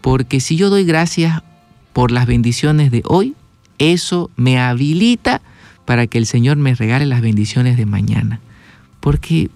Porque 0.00 0.40
si 0.40 0.56
yo 0.56 0.70
doy 0.70 0.86
gracias 0.86 1.42
por 1.92 2.10
las 2.10 2.24
bendiciones 2.24 2.90
de 2.90 3.02
hoy, 3.04 3.34
eso 3.76 4.30
me 4.36 4.58
habilita 4.58 5.42
para 5.84 6.06
que 6.06 6.16
el 6.16 6.24
Señor 6.24 6.56
me 6.56 6.74
regale 6.74 7.04
las 7.04 7.20
bendiciones 7.20 7.76
de 7.76 7.84
mañana. 7.84 8.40
Porque 9.00 9.50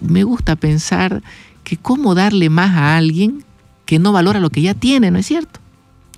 me 0.00 0.24
gusta 0.24 0.56
pensar 0.56 1.22
que 1.62 1.76
cómo 1.76 2.14
darle 2.14 2.48
más 2.48 2.74
a 2.74 2.96
alguien 2.96 3.44
que 3.84 3.98
no 3.98 4.12
valora 4.12 4.40
lo 4.40 4.48
que 4.48 4.62
ya 4.62 4.72
tiene, 4.72 5.10
¿no 5.10 5.18
es 5.18 5.26
cierto? 5.26 5.60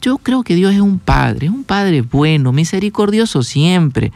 Yo 0.01 0.19
creo 0.19 0.45
que 0.45 0.55
Dios 0.55 0.73
es 0.73 0.81
un 0.81 1.01
padre, 1.01 1.49
un 1.49 1.64
padre 1.64 2.03
bueno, 2.03 2.53
misericordioso 2.53 3.43
siempre, 3.43 4.12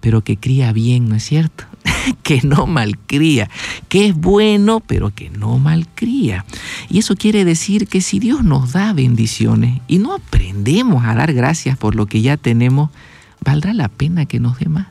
pero 0.00 0.22
que 0.22 0.36
cría 0.36 0.72
bien, 0.72 1.08
¿no 1.08 1.16
es 1.16 1.24
cierto? 1.24 1.64
que 2.22 2.40
no 2.42 2.66
malcría, 2.66 3.48
que 3.88 4.06
es 4.06 4.14
bueno, 4.14 4.80
pero 4.80 5.14
que 5.14 5.30
no 5.30 5.58
malcría. 5.58 6.44
Y 6.88 6.98
eso 6.98 7.14
quiere 7.16 7.44
decir 7.44 7.86
que 7.86 8.00
si 8.00 8.18
Dios 8.18 8.42
nos 8.42 8.72
da 8.72 8.92
bendiciones 8.92 9.80
y 9.88 9.98
no 9.98 10.14
aprendemos 10.14 11.04
a 11.04 11.14
dar 11.14 11.32
gracias 11.32 11.76
por 11.76 11.94
lo 11.94 12.06
que 12.06 12.22
ya 12.22 12.36
tenemos, 12.36 12.90
valdrá 13.44 13.74
la 13.74 13.88
pena 13.88 14.26
que 14.26 14.40
nos 14.40 14.58
dé 14.58 14.68
más. 14.68 14.88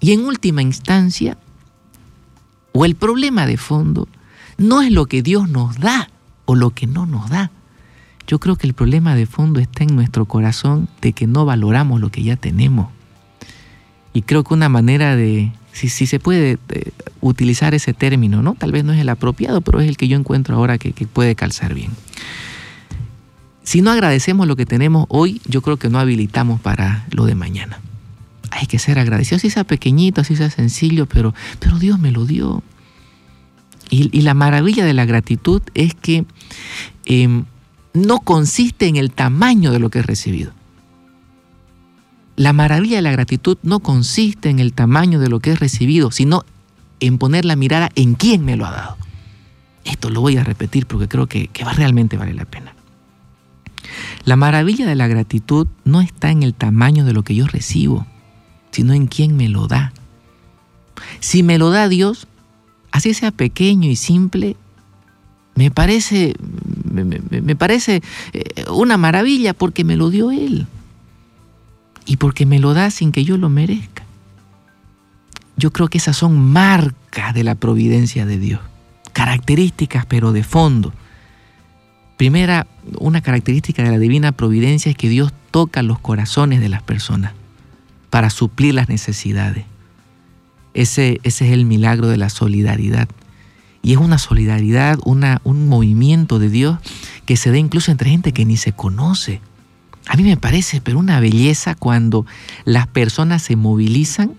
Y 0.00 0.12
en 0.12 0.24
última 0.24 0.62
instancia, 0.62 1.38
o 2.72 2.84
el 2.84 2.94
problema 2.94 3.46
de 3.46 3.56
fondo, 3.56 4.08
no 4.56 4.82
es 4.82 4.92
lo 4.92 5.06
que 5.06 5.22
Dios 5.22 5.48
nos 5.48 5.78
da 5.78 6.10
o 6.44 6.54
lo 6.54 6.70
que 6.70 6.86
no 6.86 7.06
nos 7.06 7.28
da. 7.30 7.50
Yo 8.28 8.38
creo 8.38 8.56
que 8.56 8.66
el 8.66 8.74
problema 8.74 9.14
de 9.14 9.24
fondo 9.24 9.58
está 9.58 9.84
en 9.84 9.96
nuestro 9.96 10.26
corazón 10.26 10.86
de 11.00 11.14
que 11.14 11.26
no 11.26 11.46
valoramos 11.46 11.98
lo 11.98 12.10
que 12.10 12.22
ya 12.22 12.36
tenemos. 12.36 12.88
Y 14.12 14.20
creo 14.20 14.44
que 14.44 14.52
una 14.52 14.68
manera 14.68 15.16
de, 15.16 15.50
si, 15.72 15.88
si 15.88 16.06
se 16.06 16.20
puede 16.20 16.58
eh, 16.68 16.90
utilizar 17.22 17.74
ese 17.74 17.94
término, 17.94 18.42
¿no? 18.42 18.54
Tal 18.54 18.70
vez 18.70 18.84
no 18.84 18.92
es 18.92 19.00
el 19.00 19.08
apropiado, 19.08 19.62
pero 19.62 19.80
es 19.80 19.88
el 19.88 19.96
que 19.96 20.08
yo 20.08 20.18
encuentro 20.18 20.56
ahora 20.56 20.76
que, 20.76 20.92
que 20.92 21.06
puede 21.06 21.34
calzar 21.36 21.72
bien. 21.72 21.90
Si 23.62 23.80
no 23.80 23.90
agradecemos 23.90 24.46
lo 24.46 24.56
que 24.56 24.66
tenemos 24.66 25.06
hoy, 25.08 25.40
yo 25.46 25.62
creo 25.62 25.78
que 25.78 25.88
no 25.88 25.98
habilitamos 25.98 26.60
para 26.60 27.06
lo 27.10 27.24
de 27.24 27.34
mañana. 27.34 27.80
Hay 28.50 28.66
que 28.66 28.78
ser 28.78 28.98
agradecidos, 28.98 29.40
así 29.40 29.50
sea 29.50 29.64
pequeñito, 29.64 30.20
así 30.20 30.36
sea 30.36 30.50
sencillo, 30.50 31.06
pero, 31.06 31.34
pero 31.60 31.78
Dios 31.78 31.98
me 31.98 32.10
lo 32.10 32.26
dio. 32.26 32.62
Y, 33.88 34.10
y 34.12 34.20
la 34.20 34.34
maravilla 34.34 34.84
de 34.84 34.92
la 34.92 35.06
gratitud 35.06 35.62
es 35.74 35.94
que 35.94 36.26
eh, 37.06 37.42
no 37.94 38.20
consiste 38.20 38.86
en 38.86 38.96
el 38.96 39.10
tamaño 39.10 39.72
de 39.72 39.78
lo 39.78 39.90
que 39.90 40.00
he 40.00 40.02
recibido. 40.02 40.52
la 42.36 42.52
maravilla 42.52 42.96
de 42.96 43.02
la 43.02 43.10
gratitud 43.10 43.58
no 43.64 43.80
consiste 43.80 44.48
en 44.48 44.60
el 44.60 44.72
tamaño 44.72 45.18
de 45.18 45.28
lo 45.28 45.40
que 45.40 45.50
he 45.50 45.56
recibido, 45.56 46.12
sino 46.12 46.44
en 47.00 47.18
poner 47.18 47.44
la 47.44 47.56
mirada 47.56 47.90
en 47.96 48.14
quién 48.14 48.44
me 48.44 48.56
lo 48.56 48.64
ha 48.64 48.70
dado. 48.70 48.96
Esto 49.84 50.08
lo 50.08 50.20
voy 50.20 50.36
a 50.36 50.44
repetir 50.44 50.86
porque 50.86 51.08
creo 51.08 51.26
que, 51.26 51.48
que 51.48 51.64
realmente 51.64 52.16
vale 52.16 52.34
la 52.34 52.44
pena. 52.44 52.74
La 54.24 54.36
maravilla 54.36 54.86
de 54.86 54.94
la 54.94 55.08
gratitud 55.08 55.66
no 55.84 56.00
está 56.00 56.30
en 56.30 56.42
el 56.42 56.54
tamaño 56.54 57.04
de 57.04 57.12
lo 57.12 57.24
que 57.24 57.34
yo 57.34 57.46
recibo, 57.46 58.06
sino 58.70 58.92
en 58.92 59.06
quién 59.06 59.36
me 59.36 59.48
lo 59.48 59.66
da. 59.66 59.92
Si 61.20 61.42
me 61.42 61.58
lo 61.58 61.70
da 61.70 61.88
Dios, 61.88 62.28
así 62.92 63.14
sea 63.14 63.30
pequeño 63.30 63.90
y 63.90 63.96
simple, 63.96 64.56
me 65.58 65.72
parece, 65.72 66.36
me, 66.88 67.56
parece 67.56 68.00
eh, 68.32 68.64
una 68.70 68.96
maravilla 68.96 69.54
porque 69.54 69.82
me 69.82 69.96
lo 69.96 70.08
dio 70.08 70.30
Él 70.30 70.68
y 72.06 72.16
porque 72.16 72.46
me 72.46 72.60
lo 72.60 72.74
da 72.74 72.92
sin 72.92 73.10
que 73.10 73.24
yo 73.24 73.36
lo 73.38 73.48
merezca. 73.48 74.04
Yo 75.56 75.72
creo 75.72 75.88
que 75.88 75.98
esas 75.98 76.16
son 76.16 76.38
marcas 76.38 77.34
de 77.34 77.42
la 77.42 77.56
providencia 77.56 78.24
de 78.24 78.38
Dios, 78.38 78.60
características 79.12 80.06
pero 80.06 80.30
de 80.30 80.44
fondo. 80.44 80.92
Primera, 82.16 82.68
una 83.00 83.20
característica 83.20 83.82
de 83.82 83.90
la 83.90 83.98
divina 83.98 84.30
providencia 84.30 84.90
es 84.90 84.96
que 84.96 85.08
Dios 85.08 85.32
toca 85.50 85.82
los 85.82 85.98
corazones 85.98 86.60
de 86.60 86.68
las 86.68 86.84
personas 86.84 87.32
para 88.10 88.30
suplir 88.30 88.74
las 88.74 88.88
necesidades. 88.88 89.64
Ese, 90.72 91.18
ese 91.24 91.48
es 91.48 91.52
el 91.52 91.64
milagro 91.64 92.06
de 92.06 92.16
la 92.16 92.28
solidaridad. 92.28 93.08
Y 93.82 93.92
es 93.92 93.98
una 93.98 94.18
solidaridad, 94.18 94.98
una, 95.04 95.40
un 95.44 95.68
movimiento 95.68 96.38
de 96.38 96.50
Dios 96.50 96.78
que 97.26 97.36
se 97.36 97.50
da 97.50 97.58
incluso 97.58 97.90
entre 97.90 98.10
gente 98.10 98.32
que 98.32 98.44
ni 98.44 98.56
se 98.56 98.72
conoce. 98.72 99.40
A 100.06 100.16
mí 100.16 100.22
me 100.22 100.36
parece, 100.36 100.80
pero 100.80 100.98
una 100.98 101.20
belleza 101.20 101.74
cuando 101.74 102.26
las 102.64 102.86
personas 102.86 103.42
se 103.42 103.56
movilizan 103.56 104.32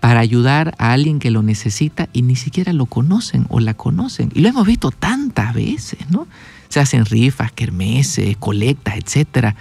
para 0.00 0.20
ayudar 0.20 0.74
a 0.78 0.92
alguien 0.92 1.18
que 1.18 1.30
lo 1.30 1.42
necesita 1.42 2.08
y 2.12 2.22
ni 2.22 2.36
siquiera 2.36 2.72
lo 2.72 2.86
conocen 2.86 3.46
o 3.50 3.60
la 3.60 3.74
conocen. 3.74 4.30
Y 4.34 4.40
lo 4.40 4.48
hemos 4.48 4.66
visto 4.66 4.90
tantas 4.90 5.54
veces, 5.54 6.10
¿no? 6.10 6.26
Se 6.68 6.80
hacen 6.80 7.04
rifas, 7.04 7.52
kermeses, 7.52 8.36
colectas, 8.38 8.96
etcétera. 8.96 9.56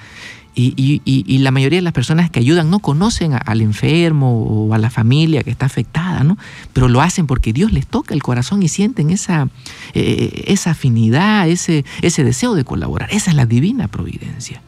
Y, 0.61 1.37
la 1.39 1.51
mayoría 1.51 1.77
de 1.77 1.83
las 1.83 1.93
personas 1.93 2.29
que 2.29 2.39
ayudan 2.39 2.69
no 2.69 2.79
conocen 2.79 3.33
al 3.45 3.61
enfermo 3.61 4.43
o 4.43 4.73
a 4.73 4.77
la 4.77 4.89
familia 4.89 5.43
que 5.43 5.51
está 5.51 5.65
afectada, 5.65 6.23
¿no? 6.23 6.37
Pero 6.73 6.89
lo 6.89 7.01
hacen 7.01 7.27
porque 7.27 7.53
Dios 7.53 7.71
les 7.71 7.87
toca 7.87 8.13
el 8.13 8.21
corazón 8.21 8.61
y 8.61 8.67
sienten 8.67 9.09
esa, 9.09 9.47
eh, 9.93 10.43
esa 10.47 10.71
afinidad, 10.71 11.47
ese, 11.47 11.85
ese 12.01 12.23
deseo 12.23 12.55
de 12.55 12.65
colaborar. 12.65 13.09
Esa 13.11 13.31
es 13.31 13.37
la 13.37 13.45
divina 13.45 13.87
providencia. 13.87 14.61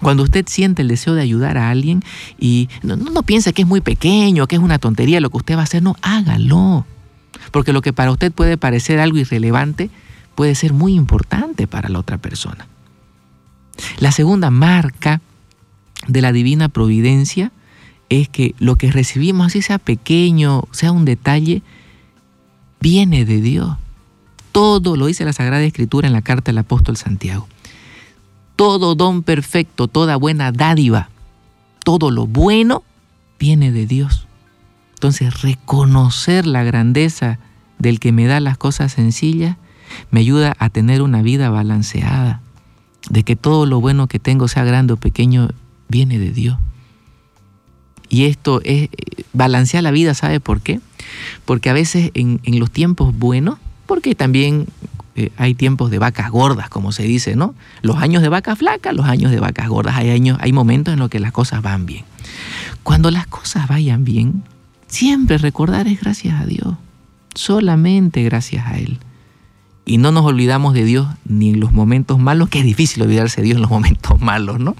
Cuando 0.00 0.22
usted 0.22 0.46
siente 0.48 0.82
el 0.82 0.88
deseo 0.88 1.14
de 1.14 1.22
ayudar 1.22 1.58
a 1.58 1.70
alguien 1.70 2.02
y 2.38 2.68
no, 2.82 2.96
no 2.96 3.22
piensa 3.22 3.52
que 3.52 3.62
es 3.62 3.68
muy 3.68 3.82
pequeño, 3.82 4.46
que 4.46 4.56
es 4.56 4.62
una 4.62 4.78
tontería 4.78 5.20
lo 5.20 5.30
que 5.30 5.36
usted 5.36 5.56
va 5.56 5.60
a 5.60 5.64
hacer, 5.64 5.82
no, 5.82 5.96
hágalo. 6.02 6.86
Porque 7.50 7.72
lo 7.72 7.82
que 7.82 7.92
para 7.92 8.10
usted 8.10 8.32
puede 8.32 8.56
parecer 8.56 8.98
algo 9.00 9.18
irrelevante 9.18 9.90
puede 10.34 10.54
ser 10.54 10.72
muy 10.72 10.94
importante 10.94 11.66
para 11.66 11.88
la 11.88 11.98
otra 11.98 12.18
persona. 12.18 12.66
La 13.98 14.12
segunda 14.12 14.50
marca 14.50 15.20
de 16.06 16.20
la 16.20 16.32
divina 16.32 16.68
providencia 16.68 17.52
es 18.08 18.28
que 18.28 18.54
lo 18.58 18.76
que 18.76 18.90
recibimos, 18.90 19.46
así 19.46 19.62
sea 19.62 19.78
pequeño, 19.78 20.64
sea 20.70 20.92
un 20.92 21.04
detalle, 21.04 21.62
viene 22.80 23.24
de 23.24 23.40
Dios. 23.40 23.76
Todo 24.50 24.96
lo 24.96 25.06
dice 25.06 25.24
la 25.24 25.32
Sagrada 25.32 25.62
Escritura 25.62 26.06
en 26.06 26.12
la 26.12 26.20
carta 26.20 26.50
del 26.50 26.58
apóstol 26.58 26.96
Santiago. 26.96 27.48
Todo 28.56 28.94
don 28.94 29.22
perfecto, 29.22 29.88
toda 29.88 30.16
buena 30.16 30.52
dádiva, 30.52 31.08
todo 31.84 32.10
lo 32.10 32.26
bueno 32.26 32.82
viene 33.38 33.72
de 33.72 33.86
Dios. 33.86 34.26
Entonces, 34.94 35.42
reconocer 35.42 36.46
la 36.46 36.62
grandeza 36.62 37.38
del 37.78 37.98
que 37.98 38.12
me 38.12 38.26
da 38.26 38.40
las 38.40 38.58
cosas 38.58 38.92
sencillas 38.92 39.56
me 40.10 40.20
ayuda 40.20 40.54
a 40.58 40.68
tener 40.68 41.02
una 41.02 41.22
vida 41.22 41.50
balanceada, 41.50 42.40
de 43.10 43.22
que 43.22 43.36
todo 43.36 43.66
lo 43.66 43.80
bueno 43.80 44.06
que 44.06 44.18
tengo, 44.18 44.48
sea 44.48 44.64
grande 44.64 44.94
o 44.94 44.96
pequeño, 44.96 45.48
viene 45.88 46.18
de 46.18 46.30
Dios. 46.30 46.58
Y 48.08 48.26
esto 48.26 48.60
es 48.64 48.90
balancear 49.32 49.82
la 49.82 49.90
vida, 49.90 50.12
¿sabe 50.14 50.38
por 50.38 50.60
qué? 50.60 50.80
Porque 51.44 51.70
a 51.70 51.72
veces 51.72 52.10
en, 52.14 52.40
los 52.58 52.70
tiempos 52.70 53.16
buenos, 53.16 53.58
porque 53.86 54.14
también 54.14 54.66
eh, 55.16 55.30
hay 55.38 55.54
tiempos 55.54 55.90
de 55.90 55.98
vacas 55.98 56.30
gordas, 56.30 56.68
como 56.68 56.92
se 56.92 57.04
dice, 57.04 57.36
¿no? 57.36 57.54
Los 57.80 57.96
años 57.96 58.22
de 58.22 58.28
vacas 58.28 58.58
flacas, 58.58 58.94
los 58.94 59.06
años 59.06 59.30
de 59.30 59.40
vacas 59.40 59.68
gordas, 59.68 59.96
hay 59.96 60.10
años, 60.10 60.38
hay 60.40 60.52
momentos 60.52 60.92
en 60.92 61.00
los 61.00 61.08
que 61.08 61.20
las 61.20 61.32
cosas 61.32 61.62
van 61.62 61.86
bien. 61.86 62.04
Cuando 62.82 63.10
las 63.10 63.26
cosas 63.26 63.68
vayan 63.68 64.04
bien, 64.04 64.42
siempre 64.88 65.38
recordar 65.38 65.88
es 65.88 66.00
gracias 66.00 66.40
a 66.40 66.44
Dios, 66.44 66.74
solamente 67.34 68.22
gracias 68.22 68.66
a 68.66 68.78
Él. 68.78 68.98
Y 69.84 69.98
no 69.98 70.12
nos 70.12 70.24
olvidamos 70.24 70.74
de 70.74 70.84
Dios 70.84 71.08
ni 71.24 71.50
en 71.50 71.60
los 71.60 71.72
momentos 71.72 72.18
malos, 72.18 72.48
que 72.48 72.60
es 72.60 72.64
difícil 72.64 73.02
olvidarse 73.02 73.40
de 73.40 73.46
Dios 73.46 73.56
en 73.56 73.62
los 73.62 73.70
momentos 73.70 74.20
malos, 74.20 74.60
¿no? 74.60 74.76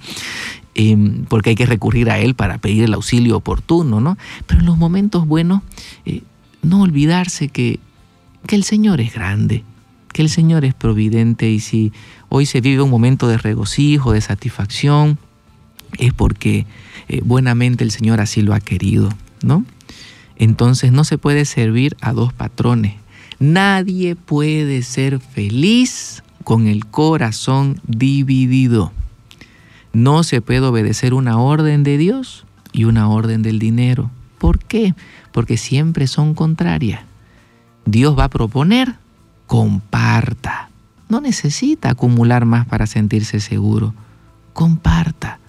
Eh, 0.74 1.24
porque 1.28 1.50
hay 1.50 1.56
que 1.56 1.66
recurrir 1.66 2.08
a 2.10 2.18
Él 2.18 2.34
para 2.34 2.58
pedir 2.58 2.84
el 2.84 2.94
auxilio 2.94 3.36
oportuno, 3.36 4.00
¿no? 4.00 4.16
Pero 4.46 4.60
en 4.60 4.66
los 4.66 4.78
momentos 4.78 5.26
buenos, 5.26 5.62
eh, 6.06 6.22
no 6.62 6.82
olvidarse 6.82 7.48
que, 7.48 7.78
que 8.46 8.56
el 8.56 8.64
Señor 8.64 9.00
es 9.00 9.12
grande, 9.12 9.64
que 10.12 10.22
el 10.22 10.30
Señor 10.30 10.64
es 10.64 10.74
providente 10.74 11.50
y 11.50 11.60
si 11.60 11.92
hoy 12.28 12.46
se 12.46 12.60
vive 12.60 12.82
un 12.82 12.90
momento 12.90 13.28
de 13.28 13.38
regocijo, 13.38 14.12
de 14.12 14.20
satisfacción, 14.20 15.18
es 15.98 16.12
porque 16.14 16.66
eh, 17.08 17.20
buenamente 17.24 17.84
el 17.84 17.90
Señor 17.90 18.20
así 18.20 18.40
lo 18.42 18.54
ha 18.54 18.60
querido, 18.60 19.10
¿no? 19.42 19.64
Entonces 20.36 20.92
no 20.92 21.04
se 21.04 21.18
puede 21.18 21.44
servir 21.44 21.96
a 22.00 22.12
dos 22.12 22.32
patrones. 22.32 22.94
Nadie 23.42 24.14
puede 24.14 24.82
ser 24.82 25.18
feliz 25.18 26.22
con 26.44 26.68
el 26.68 26.86
corazón 26.86 27.80
dividido. 27.84 28.92
No 29.92 30.22
se 30.22 30.40
puede 30.40 30.60
obedecer 30.60 31.12
una 31.12 31.38
orden 31.38 31.82
de 31.82 31.98
Dios 31.98 32.46
y 32.70 32.84
una 32.84 33.08
orden 33.08 33.42
del 33.42 33.58
dinero. 33.58 34.12
¿Por 34.38 34.60
qué? 34.60 34.94
Porque 35.32 35.56
siempre 35.56 36.06
son 36.06 36.34
contrarias. 36.34 37.00
Dios 37.84 38.16
va 38.16 38.26
a 38.26 38.30
proponer, 38.30 38.94
comparta. 39.48 40.70
No 41.08 41.20
necesita 41.20 41.90
acumular 41.90 42.44
más 42.44 42.64
para 42.68 42.86
sentirse 42.86 43.40
seguro. 43.40 43.92
Comparta 44.52 45.40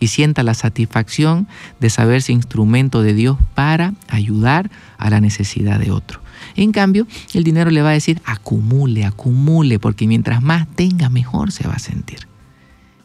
y 0.00 0.06
sienta 0.06 0.44
la 0.44 0.54
satisfacción 0.54 1.46
de 1.78 1.90
saberse 1.90 2.32
instrumento 2.32 3.02
de 3.02 3.12
Dios 3.12 3.36
para 3.54 3.92
ayudar 4.08 4.70
a 4.96 5.10
la 5.10 5.20
necesidad 5.20 5.78
de 5.78 5.90
otro. 5.90 6.23
En 6.56 6.72
cambio, 6.72 7.06
el 7.32 7.44
dinero 7.44 7.70
le 7.70 7.82
va 7.82 7.90
a 7.90 7.92
decir 7.92 8.20
acumule, 8.24 9.04
acumule, 9.04 9.78
porque 9.78 10.06
mientras 10.06 10.42
más 10.42 10.66
tenga, 10.74 11.08
mejor 11.08 11.52
se 11.52 11.66
va 11.66 11.74
a 11.74 11.78
sentir. 11.78 12.26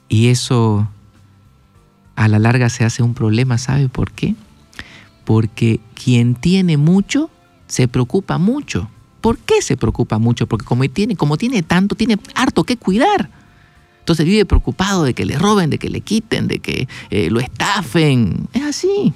Y 0.07 0.27
eso 0.27 0.87
a 2.15 2.27
la 2.27 2.39
larga 2.39 2.69
se 2.69 2.83
hace 2.83 3.03
un 3.03 3.13
problema, 3.13 3.57
¿sabe 3.57 3.87
por 3.87 4.11
qué? 4.11 4.35
Porque 5.23 5.79
quien 5.93 6.35
tiene 6.35 6.77
mucho 6.77 7.29
se 7.67 7.87
preocupa 7.87 8.37
mucho. 8.37 8.89
¿Por 9.21 9.37
qué 9.37 9.61
se 9.61 9.77
preocupa 9.77 10.17
mucho? 10.17 10.47
Porque 10.47 10.65
como 10.65 10.87
tiene, 10.89 11.15
como 11.15 11.37
tiene 11.37 11.61
tanto, 11.61 11.95
tiene 11.95 12.17
harto 12.35 12.63
que 12.63 12.77
cuidar. 12.77 13.29
Entonces 13.99 14.25
vive 14.25 14.45
preocupado 14.45 15.03
de 15.03 15.13
que 15.13 15.25
le 15.25 15.37
roben, 15.37 15.69
de 15.69 15.77
que 15.77 15.89
le 15.89 16.01
quiten, 16.01 16.47
de 16.47 16.59
que 16.59 16.87
eh, 17.09 17.29
lo 17.29 17.39
estafen. 17.39 18.47
Es 18.53 18.63
así. 18.63 19.13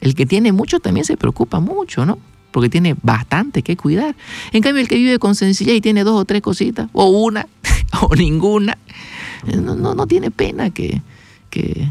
El 0.00 0.14
que 0.14 0.24
tiene 0.24 0.50
mucho 0.50 0.80
también 0.80 1.04
se 1.04 1.16
preocupa 1.16 1.60
mucho, 1.60 2.06
¿no? 2.06 2.18
Porque 2.52 2.68
tiene 2.68 2.94
bastante 3.02 3.62
que 3.62 3.76
cuidar. 3.76 4.14
En 4.52 4.62
cambio, 4.62 4.80
el 4.80 4.88
que 4.88 4.96
vive 4.96 5.18
con 5.18 5.34
sencillez 5.34 5.76
y 5.76 5.80
tiene 5.80 6.04
dos 6.04 6.20
o 6.20 6.24
tres 6.24 6.42
cositas, 6.42 6.88
o 6.92 7.06
una, 7.06 7.48
o 8.02 8.14
ninguna, 8.14 8.78
eh, 9.46 9.56
no, 9.56 9.74
no, 9.74 10.06
tiene 10.06 10.30
pena 10.30 10.70
que, 10.70 11.02
que, 11.50 11.90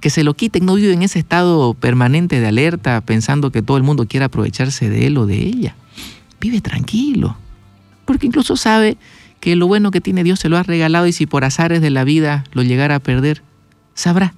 que 0.00 0.10
se 0.10 0.24
lo 0.24 0.34
quiten. 0.34 0.66
No 0.66 0.74
vive 0.74 0.92
en 0.92 1.02
ese 1.02 1.18
estado 1.18 1.74
permanente 1.74 2.40
de 2.40 2.46
alerta 2.46 3.00
pensando 3.00 3.50
que 3.50 3.62
todo 3.62 3.76
el 3.76 3.82
mundo 3.82 4.06
quiere 4.06 4.24
aprovecharse 4.24 4.90
de 4.90 5.06
él 5.06 5.16
o 5.16 5.26
de 5.26 5.38
ella. 5.38 5.76
Vive 6.40 6.60
tranquilo. 6.60 7.36
Porque 8.04 8.26
incluso 8.26 8.56
sabe 8.56 8.98
que 9.40 9.56
lo 9.56 9.66
bueno 9.66 9.90
que 9.90 10.00
tiene 10.00 10.24
Dios 10.24 10.40
se 10.40 10.48
lo 10.48 10.56
ha 10.56 10.62
regalado 10.62 11.06
y 11.06 11.12
si 11.12 11.26
por 11.26 11.44
azares 11.44 11.80
de 11.80 11.90
la 11.90 12.04
vida 12.04 12.44
lo 12.52 12.62
llegara 12.62 12.96
a 12.96 13.00
perder, 13.00 13.42
sabrá 13.94 14.34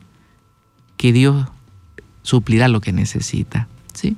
que 0.96 1.12
Dios 1.12 1.46
suplirá 2.22 2.68
lo 2.68 2.80
que 2.80 2.92
necesita. 2.92 3.68
¿sí? 3.94 4.16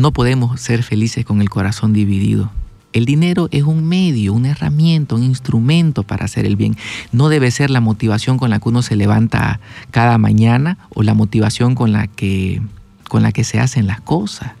No 0.00 0.12
podemos 0.12 0.58
ser 0.58 0.82
felices 0.82 1.26
con 1.26 1.42
el 1.42 1.50
corazón 1.50 1.92
dividido. 1.92 2.50
El 2.94 3.04
dinero 3.04 3.48
es 3.50 3.64
un 3.64 3.86
medio, 3.86 4.32
una 4.32 4.48
herramienta, 4.48 5.14
un 5.14 5.22
instrumento 5.22 6.04
para 6.04 6.24
hacer 6.24 6.46
el 6.46 6.56
bien. 6.56 6.74
No 7.12 7.28
debe 7.28 7.50
ser 7.50 7.68
la 7.68 7.82
motivación 7.82 8.38
con 8.38 8.48
la 8.48 8.60
que 8.60 8.70
uno 8.70 8.80
se 8.80 8.96
levanta 8.96 9.60
cada 9.90 10.16
mañana 10.16 10.78
o 10.94 11.02
la 11.02 11.12
motivación 11.12 11.74
con 11.74 11.92
la 11.92 12.06
que, 12.06 12.62
con 13.10 13.22
la 13.22 13.30
que 13.30 13.44
se 13.44 13.60
hacen 13.60 13.86
las 13.86 14.00
cosas, 14.00 14.52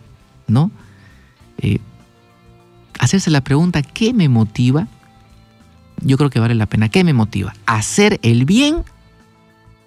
¿no? 0.46 0.70
Eh, 1.56 1.78
hacerse 2.98 3.30
la 3.30 3.40
pregunta, 3.40 3.80
¿qué 3.80 4.12
me 4.12 4.28
motiva? 4.28 4.88
Yo 6.02 6.18
creo 6.18 6.28
que 6.28 6.38
vale 6.38 6.54
la 6.54 6.66
pena. 6.66 6.90
¿Qué 6.90 7.02
me 7.02 7.14
motiva? 7.14 7.54
¿Hacer 7.64 8.20
el 8.22 8.44
bien 8.44 8.84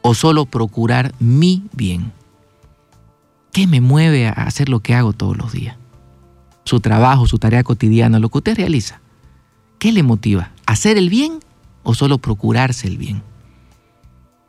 o 0.01 0.15
solo 0.15 0.45
procurar 0.45 1.13
mi 1.19 1.67
bien? 1.73 2.11
¿Qué 3.53 3.67
me 3.67 3.79
mueve 3.81 4.27
a 4.27 4.31
hacer 4.31 4.67
lo 4.67 4.81
que 4.81 4.95
hago 4.95 5.13
todos 5.13 5.37
los 5.37 5.53
días? 5.53 5.77
Su 6.65 6.79
trabajo, 6.79 7.27
su 7.27 7.37
tarea 7.39 7.63
cotidiana, 7.63 8.19
lo 8.19 8.29
que 8.29 8.39
usted 8.39 8.57
realiza. 8.57 8.99
¿Qué 9.79 9.91
le 9.91 10.03
motiva? 10.03 10.51
¿Hacer 10.65 10.97
el 10.97 11.09
bien 11.09 11.39
o 11.83 11.93
solo 11.93 12.17
procurarse 12.17 12.87
el 12.87 12.97
bien? 12.97 13.21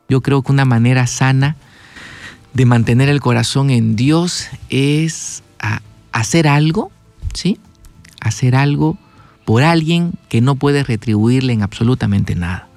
Yo 0.09 0.21
creo 0.21 0.41
que 0.41 0.51
una 0.51 0.65
manera 0.65 1.07
sana 1.07 1.55
de 2.53 2.65
mantener 2.65 3.09
el 3.09 3.21
corazón 3.21 3.69
en 3.69 3.95
Dios 3.95 4.47
es 4.69 5.43
a- 5.59 5.81
hacer 6.11 6.47
algo, 6.47 6.91
¿sí? 7.33 7.59
Hacer 8.21 8.55
algo 8.55 8.97
por 9.45 9.61
alguien 9.61 10.13
que 10.29 10.41
no 10.41 10.55
puede 10.55 10.83
retribuirle 10.83 11.53
en 11.53 11.61
absolutamente 11.63 12.33
nada. 12.33 12.67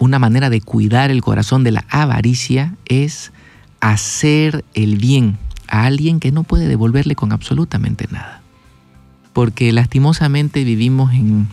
Una 0.00 0.18
manera 0.18 0.48
de 0.48 0.60
cuidar 0.60 1.10
el 1.10 1.22
corazón 1.22 1.64
de 1.64 1.72
la 1.72 1.84
avaricia 1.90 2.74
es 2.86 3.32
hacer 3.92 4.64
el 4.72 4.96
bien 4.96 5.36
a 5.68 5.84
alguien 5.84 6.18
que 6.18 6.32
no 6.32 6.42
puede 6.42 6.68
devolverle 6.68 7.14
con 7.14 7.32
absolutamente 7.32 8.06
nada. 8.10 8.40
Porque 9.34 9.72
lastimosamente 9.72 10.64
vivimos 10.64 11.12
en, 11.12 11.48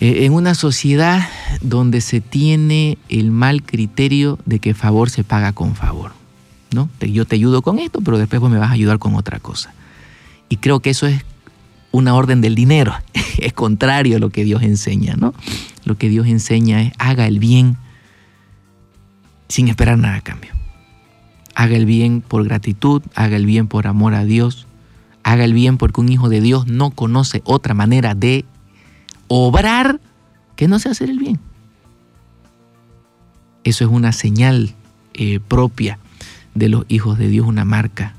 eh, 0.00 0.24
en 0.24 0.32
una 0.32 0.54
sociedad 0.54 1.28
donde 1.60 2.00
se 2.00 2.22
tiene 2.22 2.96
el 3.10 3.30
mal 3.30 3.62
criterio 3.62 4.38
de 4.46 4.60
que 4.60 4.72
favor 4.72 5.10
se 5.10 5.24
paga 5.24 5.52
con 5.52 5.74
favor. 5.74 6.12
¿no? 6.72 6.88
Yo 7.00 7.26
te 7.26 7.36
ayudo 7.36 7.60
con 7.60 7.78
esto, 7.78 8.00
pero 8.00 8.16
después 8.16 8.40
me 8.42 8.58
vas 8.58 8.70
a 8.70 8.74
ayudar 8.74 8.98
con 8.98 9.14
otra 9.14 9.40
cosa. 9.40 9.74
Y 10.48 10.56
creo 10.56 10.80
que 10.80 10.90
eso 10.90 11.06
es 11.06 11.22
una 11.92 12.14
orden 12.14 12.40
del 12.40 12.54
dinero. 12.54 12.94
es 13.38 13.52
contrario 13.52 14.16
a 14.16 14.20
lo 14.20 14.30
que 14.30 14.44
Dios 14.44 14.62
enseña, 14.62 15.16
¿no? 15.16 15.34
Lo 15.84 15.98
que 15.98 16.08
Dios 16.08 16.26
enseña 16.28 16.80
es 16.80 16.92
haga 16.98 17.26
el 17.26 17.40
bien 17.40 17.76
sin 19.48 19.68
esperar 19.68 19.98
nada 19.98 20.16
a 20.16 20.20
cambio. 20.22 20.63
Haga 21.54 21.76
el 21.76 21.86
bien 21.86 22.20
por 22.20 22.44
gratitud, 22.44 23.02
haga 23.14 23.36
el 23.36 23.46
bien 23.46 23.68
por 23.68 23.86
amor 23.86 24.14
a 24.14 24.24
Dios, 24.24 24.66
haga 25.22 25.44
el 25.44 25.52
bien 25.52 25.78
porque 25.78 26.00
un 26.00 26.08
hijo 26.08 26.28
de 26.28 26.40
Dios 26.40 26.66
no 26.66 26.90
conoce 26.90 27.42
otra 27.44 27.74
manera 27.74 28.14
de 28.14 28.44
obrar 29.28 30.00
que 30.56 30.68
no 30.68 30.78
sea 30.78 30.92
hacer 30.92 31.10
el 31.10 31.18
bien. 31.18 31.40
Eso 33.64 33.84
es 33.84 33.90
una 33.90 34.12
señal 34.12 34.74
eh, 35.14 35.40
propia 35.40 35.98
de 36.54 36.68
los 36.68 36.84
hijos 36.88 37.18
de 37.18 37.28
Dios, 37.28 37.46
una 37.46 37.64
marca. 37.64 38.14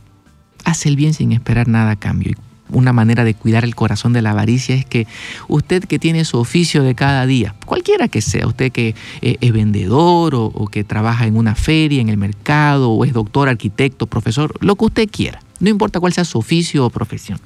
Hace 0.63 0.89
el 0.89 0.95
bien 0.95 1.13
sin 1.13 1.31
esperar 1.31 1.67
nada 1.67 1.91
a 1.91 1.95
cambio. 1.95 2.35
Una 2.69 2.93
manera 2.93 3.23
de 3.23 3.35
cuidar 3.35 3.63
el 3.63 3.75
corazón 3.75 4.13
de 4.13 4.21
la 4.21 4.31
avaricia 4.31 4.75
es 4.75 4.85
que 4.85 5.05
usted 5.47 5.83
que 5.83 5.99
tiene 5.99 6.25
su 6.25 6.37
oficio 6.37 6.83
de 6.83 6.95
cada 6.95 7.25
día, 7.25 7.55
cualquiera 7.65 8.07
que 8.07 8.21
sea, 8.21 8.47
usted 8.47 8.71
que 8.71 8.95
eh, 9.21 9.37
es 9.39 9.51
vendedor 9.51 10.33
o 10.35 10.67
que 10.71 10.83
trabaja 10.83 11.27
en 11.27 11.37
una 11.37 11.53
feria, 11.55 12.01
en 12.01 12.09
el 12.09 12.17
mercado, 12.17 12.89
o 12.89 13.05
es 13.05 13.13
doctor, 13.13 13.49
arquitecto, 13.49 14.07
profesor, 14.07 14.53
lo 14.61 14.75
que 14.75 14.85
usted 14.85 15.09
quiera, 15.09 15.41
no 15.59 15.69
importa 15.69 15.99
cuál 15.99 16.13
sea 16.13 16.25
su 16.25 16.39
oficio 16.39 16.85
o 16.85 16.89
profesión, 16.89 17.39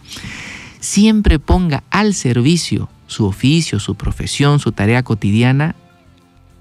siempre 0.79 1.37
ponga 1.37 1.83
al 1.89 2.13
servicio 2.13 2.89
su 3.09 3.25
oficio, 3.25 3.79
su 3.79 3.95
profesión, 3.95 4.59
su 4.59 4.71
tarea 4.71 5.03
cotidiana 5.03 5.75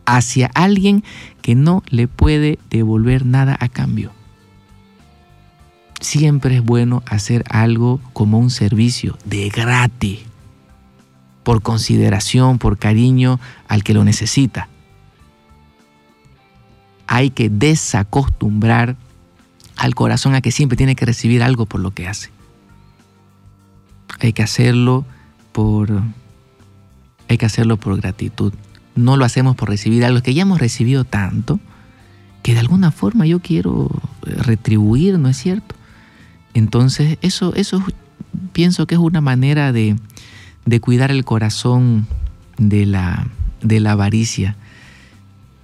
hacia 0.06 0.50
alguien 0.54 1.04
que 1.42 1.54
no 1.54 1.82
le 1.88 2.08
puede 2.08 2.58
devolver 2.70 3.26
nada 3.26 3.56
a 3.60 3.68
cambio. 3.68 4.17
Siempre 6.00 6.56
es 6.56 6.64
bueno 6.64 7.02
hacer 7.06 7.44
algo 7.50 8.00
como 8.12 8.38
un 8.38 8.50
servicio 8.50 9.18
de 9.24 9.48
gratis, 9.48 10.20
por 11.42 11.62
consideración, 11.62 12.58
por 12.58 12.78
cariño 12.78 13.40
al 13.66 13.82
que 13.82 13.94
lo 13.94 14.04
necesita. 14.04 14.68
Hay 17.06 17.30
que 17.30 17.48
desacostumbrar 17.48 18.96
al 19.76 19.94
corazón 19.94 20.34
a 20.34 20.40
que 20.40 20.52
siempre 20.52 20.76
tiene 20.76 20.94
que 20.94 21.06
recibir 21.06 21.42
algo 21.42 21.66
por 21.66 21.80
lo 21.80 21.92
que 21.92 22.06
hace. 22.06 22.30
Hay 24.20 24.32
que 24.32 24.42
hacerlo 24.42 25.06
por 25.52 26.02
hay 27.28 27.38
que 27.38 27.46
hacerlo 27.46 27.76
por 27.76 27.96
gratitud. 27.96 28.52
No 28.94 29.16
lo 29.16 29.24
hacemos 29.24 29.54
por 29.56 29.68
recibir 29.68 30.04
algo 30.04 30.22
que 30.22 30.34
ya 30.34 30.42
hemos 30.42 30.61
recibido 30.61 31.04
tanto 31.04 31.61
que 32.42 32.54
de 32.54 32.61
alguna 32.61 32.90
forma 32.90 33.26
yo 33.26 33.40
quiero 33.40 33.90
retribuir, 34.22 35.18
¿no 35.18 35.28
es 35.28 35.37
cierto? 35.37 35.77
Entonces, 36.54 37.18
eso, 37.22 37.54
eso 37.54 37.82
pienso 38.52 38.87
que 38.87 38.94
es 38.94 39.00
una 39.00 39.20
manera 39.20 39.72
de, 39.72 39.96
de 40.66 40.80
cuidar 40.80 41.11
el 41.11 41.24
corazón 41.24 42.06
de 42.56 42.87
la, 42.87 43.28
de 43.62 43.80
la 43.80 43.92
avaricia. 43.92 44.56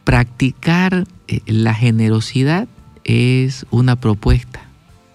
Practicar 0.04 1.06
eh, 1.28 1.40
la 1.46 1.74
generosidad 1.74 2.68
es 3.04 3.66
una 3.70 3.96
propuesta 3.96 4.62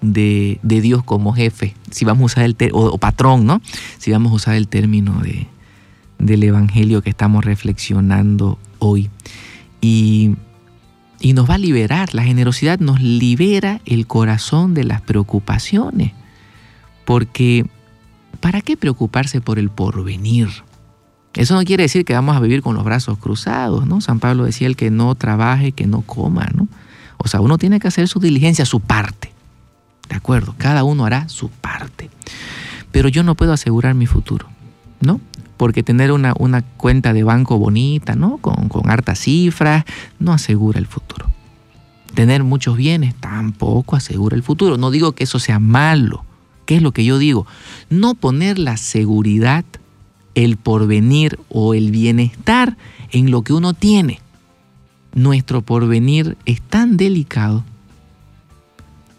de, 0.01 0.59
de 0.63 0.81
Dios 0.81 1.03
como 1.03 1.33
jefe, 1.33 1.75
si 1.91 2.05
vamos 2.05 2.21
a 2.21 2.25
usar 2.25 2.43
el 2.45 2.55
o, 2.73 2.85
o 2.85 2.97
patrón, 2.97 3.45
¿no? 3.45 3.61
Si 3.97 4.11
vamos 4.11 4.31
a 4.31 4.35
usar 4.35 4.55
el 4.55 4.67
término 4.67 5.19
de, 5.21 5.47
del 6.19 6.43
Evangelio 6.43 7.01
que 7.01 7.09
estamos 7.09 7.43
reflexionando 7.43 8.59
hoy. 8.79 9.09
Y, 9.81 10.35
y 11.19 11.33
nos 11.33 11.49
va 11.49 11.55
a 11.55 11.57
liberar, 11.57 12.13
la 12.13 12.23
generosidad 12.23 12.79
nos 12.79 13.01
libera 13.01 13.81
el 13.85 14.07
corazón 14.07 14.73
de 14.73 14.85
las 14.85 15.01
preocupaciones. 15.01 16.13
Porque, 17.05 17.65
¿para 18.39 18.61
qué 18.61 18.77
preocuparse 18.77 19.41
por 19.41 19.59
el 19.59 19.69
porvenir? 19.69 20.49
Eso 21.33 21.55
no 21.55 21.63
quiere 21.63 21.83
decir 21.83 22.05
que 22.05 22.13
vamos 22.13 22.35
a 22.35 22.39
vivir 22.39 22.61
con 22.61 22.75
los 22.75 22.83
brazos 22.83 23.17
cruzados, 23.17 23.85
¿no? 23.85 24.01
San 24.01 24.19
Pablo 24.19 24.45
decía 24.45 24.67
el 24.67 24.75
que 24.75 24.91
no 24.91 25.13
trabaje, 25.15 25.71
que 25.71 25.87
no 25.87 26.01
coma, 26.01 26.49
¿no? 26.55 26.67
O 27.17 27.27
sea, 27.27 27.41
uno 27.41 27.57
tiene 27.57 27.79
que 27.79 27.87
hacer 27.87 28.07
su 28.07 28.19
diligencia, 28.19 28.65
su 28.65 28.79
parte. 28.79 29.33
¿De 30.07 30.15
acuerdo? 30.15 30.55
Cada 30.57 30.83
uno 30.83 31.05
hará 31.05 31.29
su 31.29 31.49
parte. 31.49 32.09
Pero 32.91 33.09
yo 33.09 33.23
no 33.23 33.35
puedo 33.35 33.53
asegurar 33.53 33.93
mi 33.93 34.07
futuro, 34.07 34.49
¿no? 35.01 35.19
Porque 35.57 35.83
tener 35.83 36.11
una, 36.11 36.33
una 36.37 36.61
cuenta 36.61 37.13
de 37.13 37.23
banco 37.23 37.57
bonita, 37.57 38.15
¿no? 38.15 38.37
Con, 38.37 38.69
con 38.69 38.89
hartas 38.89 39.19
cifras, 39.19 39.85
no 40.19 40.33
asegura 40.33 40.79
el 40.79 40.87
futuro. 40.87 41.29
Tener 42.13 42.43
muchos 42.43 42.77
bienes 42.77 43.15
tampoco 43.15 43.95
asegura 43.95 44.35
el 44.35 44.43
futuro. 44.43 44.77
No 44.77 44.91
digo 44.91 45.13
que 45.13 45.25
eso 45.25 45.39
sea 45.39 45.59
malo. 45.59 46.23
¿Qué 46.65 46.75
es 46.75 46.81
lo 46.81 46.91
que 46.91 47.03
yo 47.05 47.17
digo? 47.17 47.47
No 47.89 48.13
poner 48.13 48.59
la 48.59 48.77
seguridad, 48.77 49.65
el 50.35 50.57
porvenir 50.57 51.39
o 51.49 51.73
el 51.73 51.91
bienestar 51.91 52.77
en 53.11 53.31
lo 53.31 53.41
que 53.43 53.53
uno 53.53 53.73
tiene. 53.73 54.21
Nuestro 55.13 55.61
porvenir 55.61 56.37
es 56.45 56.61
tan 56.61 56.95
delicado 56.95 57.63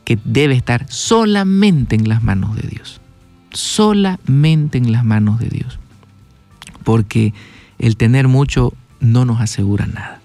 que 0.05 0.19
debe 0.25 0.55
estar 0.55 0.87
solamente 0.91 1.97
en 1.97 2.09
las 2.09 2.23
manos 2.23 2.57
de 2.57 2.69
Dios. 2.69 3.01
Solamente 3.53 4.79
en 4.79 4.93
las 4.93 5.05
manos 5.05 5.39
de 5.39 5.49
Dios. 5.49 5.79
Porque 6.85 7.35
el 7.79 7.97
tener 7.97 8.29
mucho 8.29 8.73
no 9.01 9.25
nos 9.25 9.41
asegura 9.41 9.87
nada. 9.87 10.21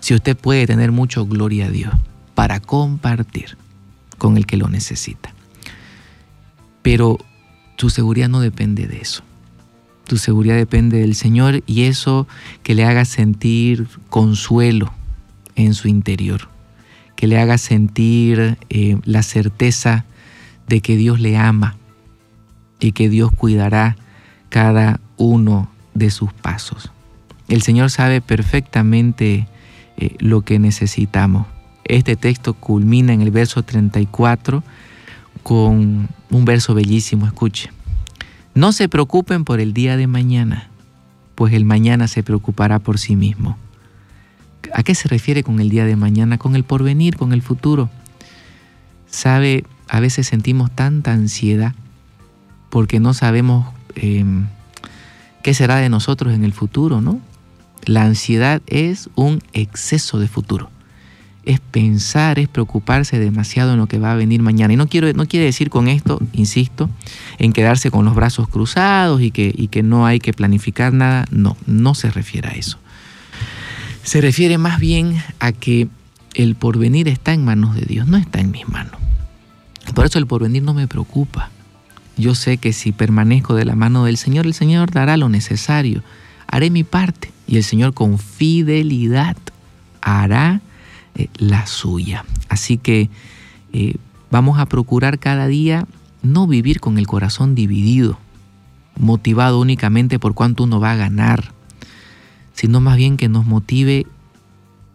Si 0.00 0.14
usted 0.14 0.36
puede 0.36 0.66
tener 0.66 0.92
mucho, 0.92 1.26
gloria 1.26 1.66
a 1.66 1.70
Dios, 1.70 1.92
para 2.34 2.60
compartir 2.60 3.56
con 4.16 4.36
el 4.36 4.46
que 4.46 4.56
lo 4.56 4.68
necesita. 4.68 5.34
Pero 6.82 7.18
tu 7.76 7.90
seguridad 7.90 8.28
no 8.28 8.40
depende 8.40 8.86
de 8.86 9.00
eso. 9.00 9.22
Tu 10.06 10.16
seguridad 10.16 10.56
depende 10.56 11.00
del 11.00 11.14
Señor 11.14 11.62
y 11.66 11.82
eso 11.82 12.26
que 12.62 12.74
le 12.74 12.84
haga 12.84 13.04
sentir 13.04 13.88
consuelo 14.08 14.92
en 15.54 15.74
su 15.74 15.88
interior, 15.88 16.48
que 17.14 17.26
le 17.26 17.38
haga 17.38 17.58
sentir 17.58 18.56
eh, 18.70 18.98
la 19.04 19.22
certeza 19.22 20.06
de 20.68 20.80
que 20.80 20.96
Dios 20.96 21.20
le 21.20 21.36
ama 21.36 21.76
y 22.80 22.92
que 22.92 23.08
Dios 23.08 23.30
cuidará 23.32 23.96
cada 24.48 25.00
uno 25.16 25.70
de 25.94 26.10
sus 26.10 26.32
pasos. 26.32 26.92
El 27.48 27.62
Señor 27.62 27.90
sabe 27.90 28.20
perfectamente 28.20 29.48
eh, 29.96 30.16
lo 30.18 30.42
que 30.42 30.58
necesitamos. 30.58 31.46
Este 31.84 32.16
texto 32.16 32.54
culmina 32.54 33.12
en 33.12 33.22
el 33.22 33.30
verso 33.30 33.62
34 33.62 34.62
con 35.42 36.08
un 36.30 36.44
verso 36.44 36.74
bellísimo, 36.74 37.26
escuche. 37.26 37.70
No 38.54 38.72
se 38.72 38.88
preocupen 38.88 39.44
por 39.44 39.60
el 39.60 39.72
día 39.72 39.96
de 39.96 40.06
mañana, 40.06 40.68
pues 41.34 41.54
el 41.54 41.64
mañana 41.64 42.08
se 42.08 42.22
preocupará 42.22 42.78
por 42.78 42.98
sí 42.98 43.16
mismo. 43.16 43.56
¿A 44.74 44.82
qué 44.82 44.94
se 44.94 45.08
refiere 45.08 45.42
con 45.42 45.60
el 45.60 45.70
día 45.70 45.84
de 45.84 45.96
mañana? 45.96 46.36
Con 46.36 46.56
el 46.56 46.64
porvenir, 46.64 47.16
con 47.16 47.32
el 47.32 47.40
futuro. 47.40 47.88
Sabe, 49.06 49.64
a 49.88 50.00
veces 50.00 50.26
sentimos 50.26 50.70
tanta 50.70 51.12
ansiedad 51.12 51.74
porque 52.70 53.00
no 53.00 53.14
sabemos 53.14 53.66
eh, 53.94 54.24
qué 55.42 55.54
será 55.54 55.76
de 55.76 55.88
nosotros 55.88 56.34
en 56.34 56.44
el 56.44 56.52
futuro, 56.52 57.00
¿no? 57.00 57.20
La 57.84 58.02
ansiedad 58.02 58.60
es 58.66 59.08
un 59.14 59.42
exceso 59.52 60.18
de 60.18 60.28
futuro. 60.28 60.70
Es 61.44 61.60
pensar, 61.60 62.38
es 62.38 62.48
preocuparse 62.48 63.18
demasiado 63.18 63.72
en 63.72 63.78
lo 63.78 63.86
que 63.86 63.98
va 63.98 64.12
a 64.12 64.16
venir 64.16 64.42
mañana. 64.42 64.74
Y 64.74 64.76
no, 64.76 64.86
quiero, 64.88 65.10
no 65.14 65.26
quiere 65.26 65.46
decir 65.46 65.70
con 65.70 65.88
esto, 65.88 66.20
insisto, 66.34 66.90
en 67.38 67.54
quedarse 67.54 67.90
con 67.90 68.04
los 68.04 68.14
brazos 68.14 68.48
cruzados 68.48 69.22
y 69.22 69.30
que, 69.30 69.54
y 69.56 69.68
que 69.68 69.82
no 69.82 70.04
hay 70.04 70.18
que 70.18 70.34
planificar 70.34 70.92
nada. 70.92 71.24
No, 71.30 71.56
no 71.66 71.94
se 71.94 72.10
refiere 72.10 72.48
a 72.48 72.52
eso. 72.52 72.78
se 74.02 74.20
refiere 74.20 74.58
más 74.58 74.78
bien 74.78 75.22
a 75.40 75.52
que 75.52 75.88
el 76.34 76.54
porvenir 76.54 77.08
está 77.08 77.32
en 77.32 77.44
manos 77.44 77.74
de 77.74 77.82
Dios, 77.82 78.06
no 78.06 78.18
está 78.18 78.40
en 78.40 78.50
mis 78.50 78.68
manos. 78.68 79.07
Por 79.94 80.06
eso 80.06 80.18
el 80.18 80.26
porvenir 80.26 80.62
no 80.62 80.74
me 80.74 80.88
preocupa. 80.88 81.50
Yo 82.16 82.34
sé 82.34 82.58
que 82.58 82.72
si 82.72 82.92
permanezco 82.92 83.54
de 83.54 83.64
la 83.64 83.76
mano 83.76 84.04
del 84.04 84.16
Señor, 84.16 84.46
el 84.46 84.54
Señor 84.54 84.90
dará 84.90 85.16
lo 85.16 85.28
necesario. 85.28 86.02
Haré 86.46 86.70
mi 86.70 86.84
parte 86.84 87.32
y 87.46 87.56
el 87.56 87.64
Señor 87.64 87.94
con 87.94 88.18
fidelidad 88.18 89.36
hará 90.00 90.60
eh, 91.14 91.28
la 91.36 91.66
suya. 91.66 92.24
Así 92.48 92.78
que 92.78 93.10
eh, 93.72 93.94
vamos 94.30 94.58
a 94.58 94.66
procurar 94.66 95.18
cada 95.18 95.46
día 95.46 95.86
no 96.22 96.46
vivir 96.46 96.80
con 96.80 96.98
el 96.98 97.06
corazón 97.06 97.54
dividido, 97.54 98.18
motivado 98.98 99.60
únicamente 99.60 100.18
por 100.18 100.34
cuánto 100.34 100.64
uno 100.64 100.80
va 100.80 100.92
a 100.92 100.96
ganar, 100.96 101.52
sino 102.52 102.80
más 102.80 102.96
bien 102.96 103.16
que 103.16 103.28
nos 103.28 103.46
motive 103.46 104.06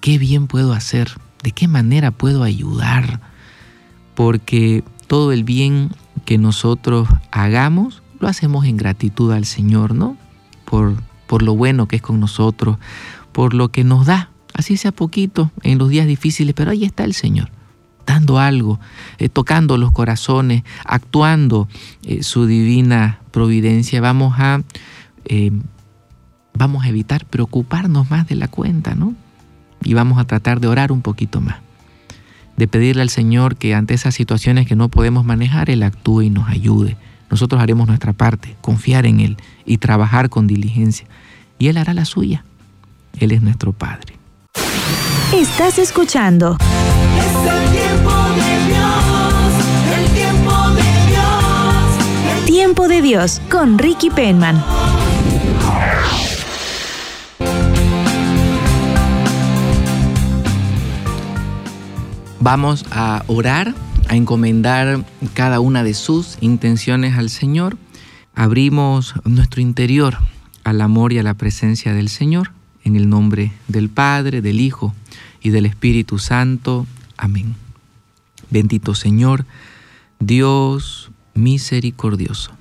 qué 0.02 0.18
bien 0.18 0.48
puedo 0.48 0.74
hacer, 0.74 1.12
de 1.44 1.52
qué 1.52 1.68
manera 1.68 2.12
puedo 2.12 2.44
ayudar, 2.44 3.22
porque 4.16 4.84
todo 5.08 5.32
el 5.32 5.44
bien 5.44 5.92
que 6.26 6.38
nosotros 6.38 7.08
hagamos 7.32 8.02
lo 8.20 8.28
hacemos 8.28 8.66
en 8.66 8.78
gratitud 8.78 9.32
al 9.32 9.46
Señor, 9.46 9.94
¿no? 9.94 10.18
Por, 10.66 10.96
por 11.28 11.44
lo 11.44 11.56
bueno 11.56 11.88
que 11.88 11.98
es 11.98 12.02
con 12.02 12.20
nosotros, 12.20 12.78
por 13.32 13.54
lo 13.54 13.70
que 13.70 13.84
nos 13.84 14.06
da, 14.06 14.30
así 14.54 14.78
sea 14.78 14.92
poquito 14.92 15.52
en 15.62 15.78
los 15.78 15.90
días 15.90 16.08
difíciles, 16.08 16.54
pero 16.54 16.72
ahí 16.72 16.86
está 16.86 17.04
el 17.04 17.14
Señor 17.14 17.50
dando 18.06 18.40
algo, 18.40 18.80
eh, 19.18 19.30
tocando 19.30 19.78
los 19.78 19.92
corazones, 19.92 20.64
actuando 20.86 21.68
eh, 22.04 22.24
su 22.24 22.46
divina 22.46 23.20
providencia. 23.32 24.02
Vamos 24.02 24.36
a, 24.38 24.62
eh, 25.26 25.52
vamos 26.54 26.86
a 26.86 26.90
evitar 26.90 27.26
preocuparnos 27.26 28.10
más 28.10 28.28
de 28.28 28.36
la 28.36 28.48
cuenta, 28.48 28.96
¿no? 28.96 29.14
Y 29.84 29.94
vamos 29.94 30.18
a 30.18 30.26
tratar 30.26 30.60
de 30.60 30.68
orar 30.68 30.92
un 30.92 31.02
poquito 31.02 31.42
más, 31.42 31.58
de 32.58 32.68
pedirle 32.68 33.02
al 33.02 33.10
Señor 33.10 33.56
que 33.56 33.76
ante 33.76 33.94
esas 33.94 34.16
situaciones 34.16 34.68
que 34.68 34.76
no 34.76 34.90
podemos 34.90 35.26
manejar, 35.26 35.70
Él 35.70 35.84
actúe 35.84 36.24
y 36.24 36.30
nos 36.30 36.50
ayude. 36.50 36.98
Nosotros 37.30 37.62
haremos 37.62 37.88
nuestra 37.88 38.14
parte, 38.14 38.56
confiar 38.62 39.06
en 39.06 39.20
Él 39.20 39.38
y 39.66 39.78
trabajar 39.78 40.30
con 40.30 40.48
diligencia. 40.48 41.08
Y 41.58 41.68
Él 41.68 41.78
hará 41.78 41.94
la 41.94 42.06
suya. 42.06 42.44
Él 43.20 43.32
es 43.32 43.42
nuestro 43.42 43.74
Padre. 43.74 44.14
Estás 45.34 45.80
escuchando 45.80 46.58
Es 46.60 47.26
el 47.52 47.72
tiempo 47.72 48.12
de 48.36 48.68
Dios, 48.68 49.98
el 49.98 50.14
tiempo 50.14 50.70
de 50.70 50.84
Dios, 51.10 52.38
el 52.38 52.46
Tiempo 52.46 52.88
de 52.88 53.02
Dios 53.02 53.42
con 53.50 53.80
Ricky 53.80 54.12
Penman. 54.12 54.64
Vamos 62.44 62.84
a 62.92 63.24
orar, 63.28 63.74
a 64.10 64.18
encomendar 64.18 65.06
cada 65.34 65.62
una 65.62 65.82
de 65.82 65.94
sus 65.94 66.38
intenciones 66.42 67.18
al 67.18 67.30
Señor. 67.30 67.78
Abrimos 68.36 69.14
nuestro 69.24 69.62
interior 69.62 70.18
al 70.66 70.82
amor 70.82 71.14
y 71.14 71.20
a 71.20 71.24
la 71.24 71.36
presencia 71.36 71.94
del 71.94 72.10
Señor, 72.10 72.52
en 72.84 72.98
el 72.98 73.08
nombre 73.08 73.54
del 73.70 73.88
Padre, 73.88 74.42
del 74.42 74.60
Hijo 74.60 74.94
y 75.42 75.52
del 75.52 75.66
Espíritu 75.66 76.20
Santo. 76.20 76.86
Amén. 77.16 77.56
Bendito 78.50 78.94
Señor, 78.94 79.46
Dios 80.20 81.12
misericordioso. 81.36 82.52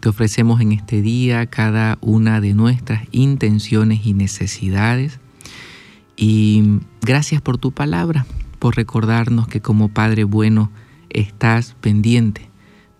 Te 0.00 0.08
ofrecemos 0.08 0.60
en 0.60 0.72
este 0.72 1.00
día 1.00 1.46
cada 1.46 1.96
una 2.00 2.40
de 2.40 2.54
nuestras 2.54 3.04
intenciones 3.12 4.04
y 4.04 4.14
necesidades. 4.14 5.20
Y 6.16 6.80
gracias 7.02 7.40
por 7.40 7.56
tu 7.56 7.70
palabra, 7.70 8.26
por 8.62 8.76
recordarnos 8.76 9.48
que 9.48 9.60
como 9.60 9.88
Padre 9.88 10.22
bueno 10.22 10.70
estás 11.10 11.74
pendiente 11.80 12.48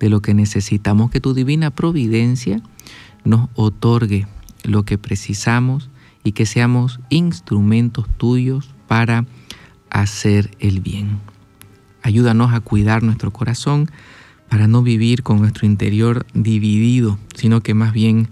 de 0.01 0.09
lo 0.09 0.21
que 0.21 0.35
necesitamos, 0.35 1.09
que 1.13 1.21
tu 1.21 1.35
divina 1.35 1.71
providencia 1.71 2.61
nos 3.25 3.49
otorgue 3.55 4.27
lo 4.65 4.83
que 4.83 4.99
precisamos 4.99 5.89
y 6.25 6.33
que 6.33 6.47
seamos 6.47 6.99
instrumentos 7.11 8.09
tuyos 8.17 8.75
para 8.89 9.25
hacer 9.89 10.51
el 10.59 10.81
bien. 10.81 11.21
Ayúdanos 12.03 12.53
a 12.53 12.59
cuidar 12.59 13.05
nuestro 13.05 13.33
corazón 13.33 13.89
para 14.49 14.67
no 14.67 14.83
vivir 14.83 15.23
con 15.23 15.39
nuestro 15.39 15.65
interior 15.65 16.27
dividido, 16.35 17.21
sino 17.37 17.61
que 17.61 17.73
más 17.73 17.93
bien 17.93 18.31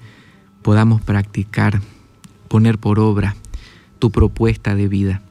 podamos 0.62 1.00
practicar, 1.00 1.80
poner 2.48 2.78
por 2.78 2.98
obra 2.98 3.36
tu 4.00 4.10
propuesta 4.10 4.74
de 4.74 4.88
vida. 4.88 5.22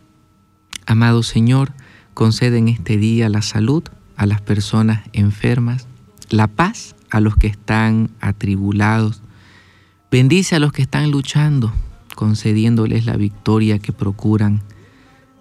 Amado 0.85 1.23
Señor, 1.23 1.73
concede 2.19 2.57
en 2.57 2.67
este 2.67 2.97
día 2.97 3.29
la 3.29 3.41
salud 3.41 3.81
a 4.17 4.25
las 4.25 4.41
personas 4.41 5.07
enfermas, 5.13 5.87
la 6.29 6.47
paz 6.47 6.97
a 7.09 7.21
los 7.21 7.37
que 7.37 7.47
están 7.47 8.09
atribulados, 8.19 9.21
bendice 10.11 10.57
a 10.57 10.59
los 10.59 10.73
que 10.73 10.81
están 10.81 11.11
luchando, 11.11 11.71
concediéndoles 12.15 13.05
la 13.05 13.15
victoria 13.15 13.79
que 13.79 13.93
procuran. 13.93 14.61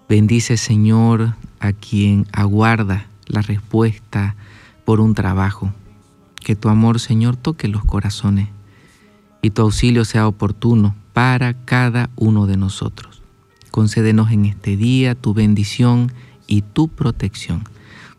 Bendice, 0.07 0.55
Señor, 0.55 1.35
a 1.59 1.73
quien 1.73 2.27
aguarda 2.31 3.07
la 3.27 3.41
respuesta 3.41 4.37
por 4.85 5.01
un 5.01 5.15
trabajo. 5.15 5.73
Que 6.35 6.55
tu 6.55 6.69
amor, 6.69 7.01
Señor, 7.01 7.35
toque 7.35 7.67
los 7.67 7.83
corazones 7.83 8.47
y 9.41 9.49
tu 9.49 9.63
auxilio 9.63 10.05
sea 10.05 10.29
oportuno 10.29 10.95
para 11.11 11.55
cada 11.65 12.09
uno 12.15 12.47
de 12.47 12.55
nosotros. 12.55 13.21
Concédenos 13.69 14.31
en 14.31 14.45
este 14.45 14.77
día 14.77 15.13
tu 15.13 15.33
bendición 15.33 16.13
y 16.49 16.63
tu 16.63 16.89
protección 16.89 17.63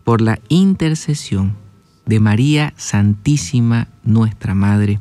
por 0.04 0.22
la 0.22 0.38
intercesión 0.48 1.56
de 2.06 2.20
María 2.20 2.72
Santísima, 2.78 3.88
nuestra 4.04 4.54
Madre, 4.54 5.00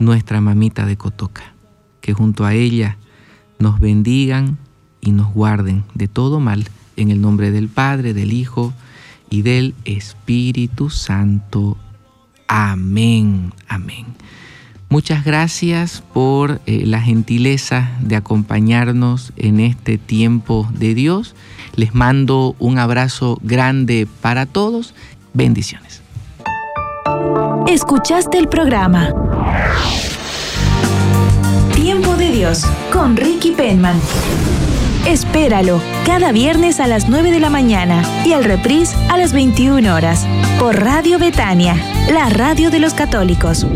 nuestra 0.00 0.40
mamita 0.40 0.86
de 0.86 0.96
Cotoca. 0.96 1.52
Que 2.00 2.14
junto 2.14 2.44
a 2.44 2.54
ella 2.54 2.96
nos 3.58 3.78
bendigan 3.78 4.58
y 5.00 5.12
nos 5.12 5.32
guarden 5.32 5.84
de 5.94 6.08
todo 6.08 6.40
mal 6.40 6.66
en 6.96 7.10
el 7.10 7.20
nombre 7.20 7.50
del 7.50 7.68
Padre, 7.68 8.14
del 8.14 8.32
Hijo 8.32 8.72
y 9.30 9.42
del 9.42 9.74
Espíritu 9.84 10.90
Santo. 10.90 11.76
Amén, 12.48 13.52
amén. 13.68 14.06
Muchas 14.90 15.22
gracias 15.22 16.02
por 16.14 16.62
eh, 16.64 16.84
la 16.86 17.02
gentileza 17.02 17.90
de 18.00 18.16
acompañarnos 18.16 19.32
en 19.36 19.60
este 19.60 19.98
tiempo 19.98 20.66
de 20.72 20.94
Dios. 20.94 21.34
Les 21.76 21.94
mando 21.94 22.56
un 22.58 22.78
abrazo 22.78 23.38
grande 23.42 24.08
para 24.22 24.46
todos. 24.46 24.94
Bendiciones. 25.34 26.00
Escuchaste 27.66 28.38
el 28.38 28.48
programa 28.48 29.12
Tiempo 31.74 32.16
de 32.16 32.32
Dios 32.32 32.64
con 32.90 33.14
Ricky 33.16 33.50
Penman. 33.50 34.00
Espéralo 35.06 35.82
cada 36.06 36.32
viernes 36.32 36.80
a 36.80 36.86
las 36.86 37.08
9 37.10 37.30
de 37.30 37.40
la 37.40 37.50
mañana 37.50 38.02
y 38.24 38.32
al 38.32 38.44
reprise 38.44 38.96
a 39.10 39.18
las 39.18 39.34
21 39.34 39.94
horas 39.94 40.26
por 40.58 40.80
Radio 40.80 41.18
Betania, 41.18 41.76
la 42.10 42.30
radio 42.30 42.70
de 42.70 42.78
los 42.78 42.94
católicos. 42.94 43.66